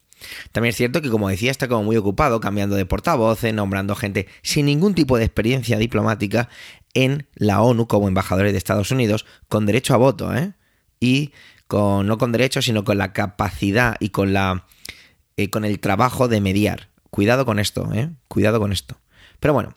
También 0.52 0.70
es 0.70 0.76
cierto 0.76 1.02
que, 1.02 1.10
como 1.10 1.30
decía, 1.30 1.52
está 1.52 1.68
como 1.68 1.84
muy 1.84 1.98
ocupado 1.98 2.40
cambiando 2.40 2.76
de 2.76 2.86
portavoces, 2.86 3.54
nombrando 3.54 3.96
gente 3.96 4.28
sin 4.42 4.66
ningún 4.66 4.96
tipo 4.96 5.18
de 5.18 5.26
experiencia 5.26 5.78
diplomática 5.78 6.50
en 6.94 7.28
la 7.36 7.62
ONU 7.62 7.88
como 7.88 8.08
embajadores 8.08 8.52
de 8.52 8.58
Estados 8.58 8.92
Unidos, 8.92 9.26
con 9.48 9.66
derecho 9.66 9.94
a 9.94 9.98
voto, 9.98 10.36
¿eh? 10.36 10.54
Y 11.00 11.32
con, 11.68 12.08
no 12.08 12.18
con 12.18 12.32
derecho, 12.32 12.62
sino 12.62 12.84
con 12.84 12.98
la 12.98 13.14
capacidad 13.14 13.96
y 14.00 14.10
con 14.10 14.34
la 14.34 14.66
eh, 15.38 15.50
con 15.50 15.64
el 15.64 15.80
trabajo 15.80 16.28
de 16.28 16.42
mediar. 16.42 16.90
Cuidado 17.12 17.46
con 17.46 17.60
esto, 17.60 17.90
¿eh? 17.94 18.10
Cuidado 18.28 18.60
con 18.60 18.74
esto. 18.74 19.00
Pero 19.40 19.54
bueno, 19.54 19.76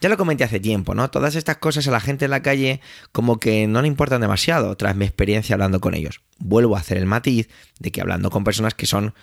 ya 0.00 0.08
lo 0.08 0.16
comenté 0.16 0.42
hace 0.42 0.58
tiempo, 0.58 0.94
¿no? 0.94 1.08
Todas 1.08 1.36
estas 1.36 1.58
cosas 1.58 1.86
a 1.86 1.92
la 1.92 2.00
gente 2.00 2.24
en 2.24 2.32
la 2.32 2.42
calle 2.42 2.80
como 3.12 3.38
que 3.38 3.68
no 3.68 3.80
le 3.80 3.88
importan 3.88 4.20
demasiado 4.20 4.76
tras 4.76 4.96
mi 4.96 5.04
experiencia 5.04 5.54
hablando 5.54 5.80
con 5.80 5.94
ellos. 5.94 6.20
Vuelvo 6.38 6.76
a 6.76 6.80
hacer 6.80 6.96
el 6.96 7.06
matiz 7.06 7.48
de 7.78 7.92
que 7.92 8.00
hablando 8.00 8.30
con 8.30 8.42
personas 8.42 8.74
que 8.74 8.86
son 8.86 9.14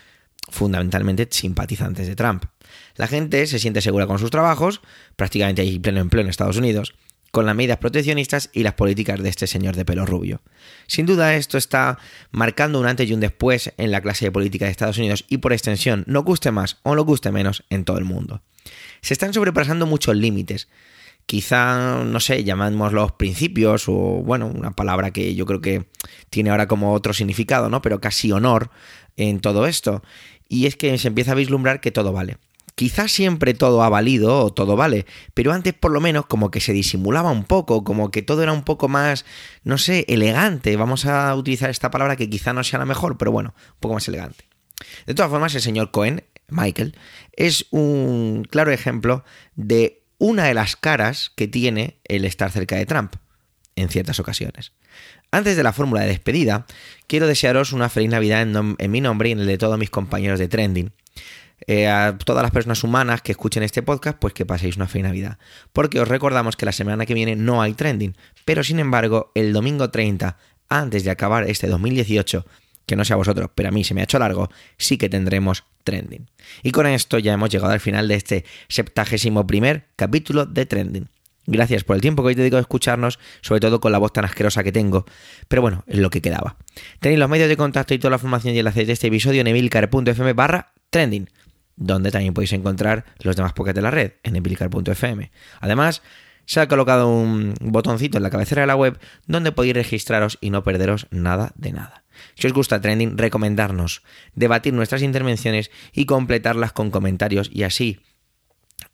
fundamentalmente 0.52 1.28
simpatizantes 1.32 2.08
de 2.08 2.16
Trump. 2.16 2.46
La 2.96 3.08
gente 3.08 3.48
se 3.48 3.58
siente 3.58 3.82
segura 3.82 4.06
con 4.06 4.20
sus 4.20 4.30
trabajos, 4.30 4.82
prácticamente 5.16 5.64
hay 5.64 5.80
pleno 5.80 6.00
empleo 6.00 6.22
en 6.22 6.30
Estados 6.30 6.58
Unidos, 6.58 6.94
con 7.32 7.46
las 7.46 7.56
medidas 7.56 7.78
proteccionistas 7.78 8.50
y 8.54 8.64
las 8.64 8.74
políticas 8.74 9.22
de 9.22 9.30
este 9.30 9.48
señor 9.48 9.76
de 9.76 9.86
pelo 9.86 10.06
rubio. 10.06 10.42
Sin 10.88 11.06
duda 11.06 11.36
esto 11.36 11.58
está 11.58 11.98
marcando 12.32 12.80
un 12.80 12.86
antes 12.86 13.10
y 13.10 13.14
un 13.14 13.22
después 13.22 13.74
en 13.78 13.92
la 13.92 14.02
clase 14.02 14.26
de 14.26 14.32
política 14.32 14.66
de 14.66 14.72
Estados 14.72 14.98
Unidos 14.98 15.26
y 15.30 15.38
por 15.38 15.54
extensión, 15.54 16.04
no 16.08 16.24
guste 16.24 16.52
más 16.52 16.80
o 16.84 16.94
no 16.94 17.04
guste 17.04 17.32
menos, 17.32 17.64
en 17.70 17.86
todo 17.86 17.98
el 17.98 18.06
mundo. 18.06 18.42
Se 19.02 19.14
están 19.14 19.34
sobrepasando 19.34 19.86
muchos 19.86 20.16
límites. 20.16 20.68
Quizá, 21.26 22.04
no 22.04 22.20
sé, 22.20 22.44
los 22.44 23.12
principios 23.14 23.88
o, 23.88 23.94
bueno, 23.94 24.48
una 24.48 24.72
palabra 24.72 25.12
que 25.12 25.34
yo 25.34 25.46
creo 25.46 25.62
que 25.62 25.86
tiene 26.30 26.50
ahora 26.50 26.68
como 26.68 26.94
otro 26.94 27.14
significado, 27.14 27.70
¿no? 27.70 27.82
Pero 27.82 28.02
casi 28.02 28.32
honor 28.32 28.70
en 29.16 29.40
todo 29.40 29.66
esto. 29.66 30.04
Y 30.52 30.66
es 30.66 30.76
que 30.76 30.98
se 30.98 31.08
empieza 31.08 31.32
a 31.32 31.36
vislumbrar 31.36 31.80
que 31.80 31.92
todo 31.92 32.12
vale 32.12 32.38
Quizás 32.76 33.12
siempre 33.12 33.54
todo 33.54 33.84
ha 33.84 33.90
valido 33.90 34.40
o 34.40 34.54
todo 34.54 34.76
vale, 34.76 35.06
pero 35.34 35.54
antes 35.54 35.74
por 35.74 35.92
lo 35.92 36.02
menos 36.02 36.26
como 36.26 36.52
que 36.52 36.60
se 36.60 36.74
disimulaba 36.74 37.32
un 37.32 37.44
poco, 37.44 37.84
como 37.84 38.12
que 38.12 38.22
todo 38.22 38.44
era 38.44 38.54
un 38.54 38.64
poco 38.64 38.88
más, 38.88 39.26
no 39.64 39.78
sé, 39.78 40.06
elegante. 40.08 40.76
Vamos 40.78 41.06
a 41.06 41.36
utilizar 41.36 41.70
esta 41.70 41.92
palabra 41.92 42.16
que 42.16 42.30
quizá 42.30 42.54
no 42.54 42.64
sea 42.64 42.80
la 42.80 42.86
mejor, 42.86 43.18
pero 43.18 43.32
bueno, 43.32 43.54
un 43.74 43.80
poco 43.80 43.94
más 43.94 44.08
elegante. 44.08 44.46
De 45.06 45.14
todas 45.14 45.30
formas, 45.30 45.54
el 45.54 45.62
señor 45.62 45.92
Cohen, 45.92 46.24
Michael, 46.50 46.96
es 47.34 47.68
un 47.72 48.48
claro 48.50 48.72
ejemplo 48.72 49.24
de 49.56 50.02
una 50.18 50.46
de 50.46 50.54
las 50.54 50.76
caras 50.76 51.32
que 51.36 51.48
tiene 51.48 52.00
el 52.06 52.26
estar 52.26 52.52
cerca 52.52 52.78
de 52.78 52.86
Trump, 52.86 53.16
en 53.76 53.90
ciertas 53.90 54.20
ocasiones. 54.20 54.72
Antes 55.34 55.56
de 55.56 55.64
la 55.64 55.72
fórmula 55.72 56.02
de 56.02 56.08
despedida, 56.08 56.66
quiero 57.08 57.26
desearos 57.26 57.72
una 57.72 57.88
feliz 57.88 58.10
Navidad 58.10 58.42
en, 58.42 58.92
mi 58.92 59.00
nombre 59.00 59.30
y 59.30 59.32
en 59.32 59.40
el 59.40 59.48
de 59.48 59.58
todos 59.58 59.80
mis 59.80 59.90
compañeros 59.90 60.40
de 60.40 60.50
Trending. 60.50 60.92
Eh, 61.68 61.88
a 61.88 62.18
todas 62.18 62.44
las 62.44 62.52
personas 62.52 62.84
humanas 62.84 63.22
que 63.22 63.32
escuchen 63.32 63.64
este 63.64 63.82
podcast, 63.82 64.18
pues 64.20 64.34
que 64.34 64.46
paséis 64.46 64.76
una 64.76 64.88
feliz 64.88 65.06
Navidad. 65.06 65.38
Porque 65.72 66.02
os 66.02 66.08
recordamos 66.10 66.58
que 66.58 66.66
la 66.66 66.74
semana 66.74 67.06
que 67.06 67.14
viene 67.14 67.38
no 67.38 67.62
hay 67.62 67.74
Trending, 67.74 68.18
pero 68.44 68.62
sin 68.62 68.80
embargo, 68.80 69.32
el 69.34 69.54
domingo 69.54 69.90
30, 69.90 70.38
antes 70.68 71.06
de 71.06 71.12
acabar 71.12 71.50
este 71.50 71.68
2018, 71.68 72.46
que 72.86 72.98
no 72.98 73.06
sea 73.06 73.16
vosotros, 73.16 73.52
pero 73.56 73.70
a 73.70 73.72
mí 73.72 73.86
se 73.86 73.94
me 73.94 74.02
ha 74.02 74.04
hecho 74.04 74.20
largo, 74.20 74.50
sí 74.78 74.98
que 74.98 75.08
tendremos 75.08 75.64
Trending. 75.86 76.30
Y 76.62 76.72
con 76.72 76.88
esto 76.88 77.20
ya 77.20 77.32
hemos 77.32 77.50
llegado 77.50 77.72
al 77.72 77.80
final 77.80 78.10
de 78.10 78.16
este 78.16 78.44
septagésimo 78.68 79.48
primer 79.48 79.86
capítulo 79.96 80.46
de 80.46 80.66
Trending. 80.66 81.10
Gracias 81.48 81.84
por 81.84 81.96
el 81.96 82.02
tiempo 82.02 82.22
que 82.22 82.28
hoy 82.28 82.36
dedico 82.36 82.58
a 82.58 82.60
escucharnos, 82.60 83.20
sobre 83.42 83.60
todo 83.60 83.82
con 83.82 83.92
la 83.92 83.98
voz 83.98 84.14
tan 84.14 84.26
asquerosa 84.26 84.64
que 84.64 84.72
tengo. 84.72 85.06
Pero 85.48 85.62
bueno, 85.62 85.84
es 85.88 85.98
lo 85.98 86.10
que 86.10 86.22
quedaba. 86.22 86.58
Tenéis 87.00 87.20
los 87.20 87.30
medios 87.30 87.50
de 87.50 87.58
contacto 87.58 87.94
y 87.94 88.00
toda 88.00 88.12
la 88.12 88.18
información 88.18 88.54
y 88.54 88.60
enlaces 88.60 88.88
de 88.88 88.94
este 88.94 89.08
episodio 89.08 89.42
en 89.42 89.48
emilcar.fm 89.48 90.34
barra 90.34 90.74
trending, 90.92 91.30
donde 91.76 92.12
también 92.12 92.34
podéis 92.34 92.54
encontrar 92.54 93.06
los 93.20 93.36
demás 93.36 93.54
podcasts 93.54 93.76
de 93.76 93.82
la 93.82 93.92
red 93.92 94.14
en 94.24 94.36
emilcar.fm. 94.36 95.32
Además, 95.60 96.04
se 96.46 96.60
ha 96.60 96.68
colocado 96.68 97.08
un 97.08 97.56
botoncito 97.60 98.18
en 98.18 98.24
la 98.24 98.30
cabecera 98.30 98.62
de 98.62 98.68
la 98.68 98.76
web 98.76 99.00
donde 99.26 99.52
podéis 99.52 99.74
registraros 99.74 100.38
y 100.42 100.50
no 100.50 100.64
perderos 100.64 101.08
nada 101.10 101.54
de 101.56 101.72
nada. 101.72 102.04
Si 102.36 102.46
os 102.46 102.54
gusta 102.54 102.82
Trending, 102.82 103.18
recomendarnos, 103.18 104.04
debatir 104.36 104.74
nuestras 104.74 105.02
intervenciones 105.02 105.72
y 105.92 106.06
completarlas 106.06 106.72
con 106.72 106.92
comentarios 106.92 107.50
y 107.52 107.64
así 107.64 108.00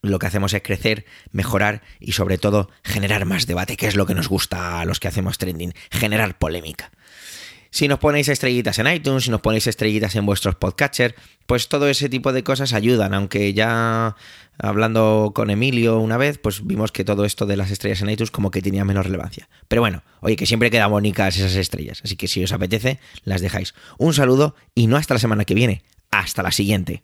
lo 0.01 0.19
que 0.19 0.27
hacemos 0.27 0.53
es 0.53 0.61
crecer, 0.61 1.05
mejorar 1.31 1.81
y 1.99 2.13
sobre 2.13 2.37
todo 2.37 2.69
generar 2.83 3.25
más 3.25 3.47
debate, 3.47 3.77
que 3.77 3.87
es 3.87 3.95
lo 3.95 4.05
que 4.05 4.15
nos 4.15 4.27
gusta 4.27 4.79
a 4.79 4.85
los 4.85 4.99
que 4.99 5.07
hacemos 5.07 5.37
trending, 5.37 5.73
generar 5.91 6.37
polémica. 6.37 6.91
Si 7.69 7.87
nos 7.87 7.99
ponéis 7.99 8.29
estrellitas 8.29 8.79
en 8.79 8.87
iTunes, 8.87 9.25
si 9.25 9.29
nos 9.29 9.41
ponéis 9.41 9.67
estrellitas 9.67 10.15
en 10.15 10.25
vuestros 10.25 10.55
podcatchers, 10.55 11.15
pues 11.45 11.67
todo 11.67 11.87
ese 11.87 12.09
tipo 12.09 12.33
de 12.33 12.43
cosas 12.43 12.73
ayudan, 12.73 13.13
aunque 13.13 13.53
ya 13.53 14.15
hablando 14.57 15.31
con 15.35 15.49
Emilio 15.49 15.99
una 15.99 16.17
vez, 16.17 16.37
pues 16.37 16.65
vimos 16.65 16.91
que 16.91 17.03
todo 17.03 17.25
esto 17.25 17.45
de 17.45 17.57
las 17.57 17.71
estrellas 17.71 18.01
en 18.01 18.09
iTunes 18.09 18.31
como 18.31 18.51
que 18.51 18.61
tenía 18.61 18.85
menos 18.85 19.05
relevancia. 19.05 19.49
Pero 19.67 19.81
bueno, 19.81 20.03
oye, 20.21 20.35
que 20.35 20.45
siempre 20.45 20.71
quedan 20.71 20.91
bonitas 20.91 21.37
esas 21.37 21.55
estrellas, 21.55 22.01
así 22.03 22.15
que 22.15 22.27
si 22.27 22.43
os 22.43 22.51
apetece, 22.51 22.99
las 23.23 23.41
dejáis. 23.41 23.73
Un 23.97 24.13
saludo 24.13 24.55
y 24.73 24.87
no 24.87 24.97
hasta 24.97 25.13
la 25.13 25.19
semana 25.19 25.45
que 25.45 25.53
viene, 25.53 25.83
hasta 26.09 26.43
la 26.43 26.51
siguiente. 26.51 27.03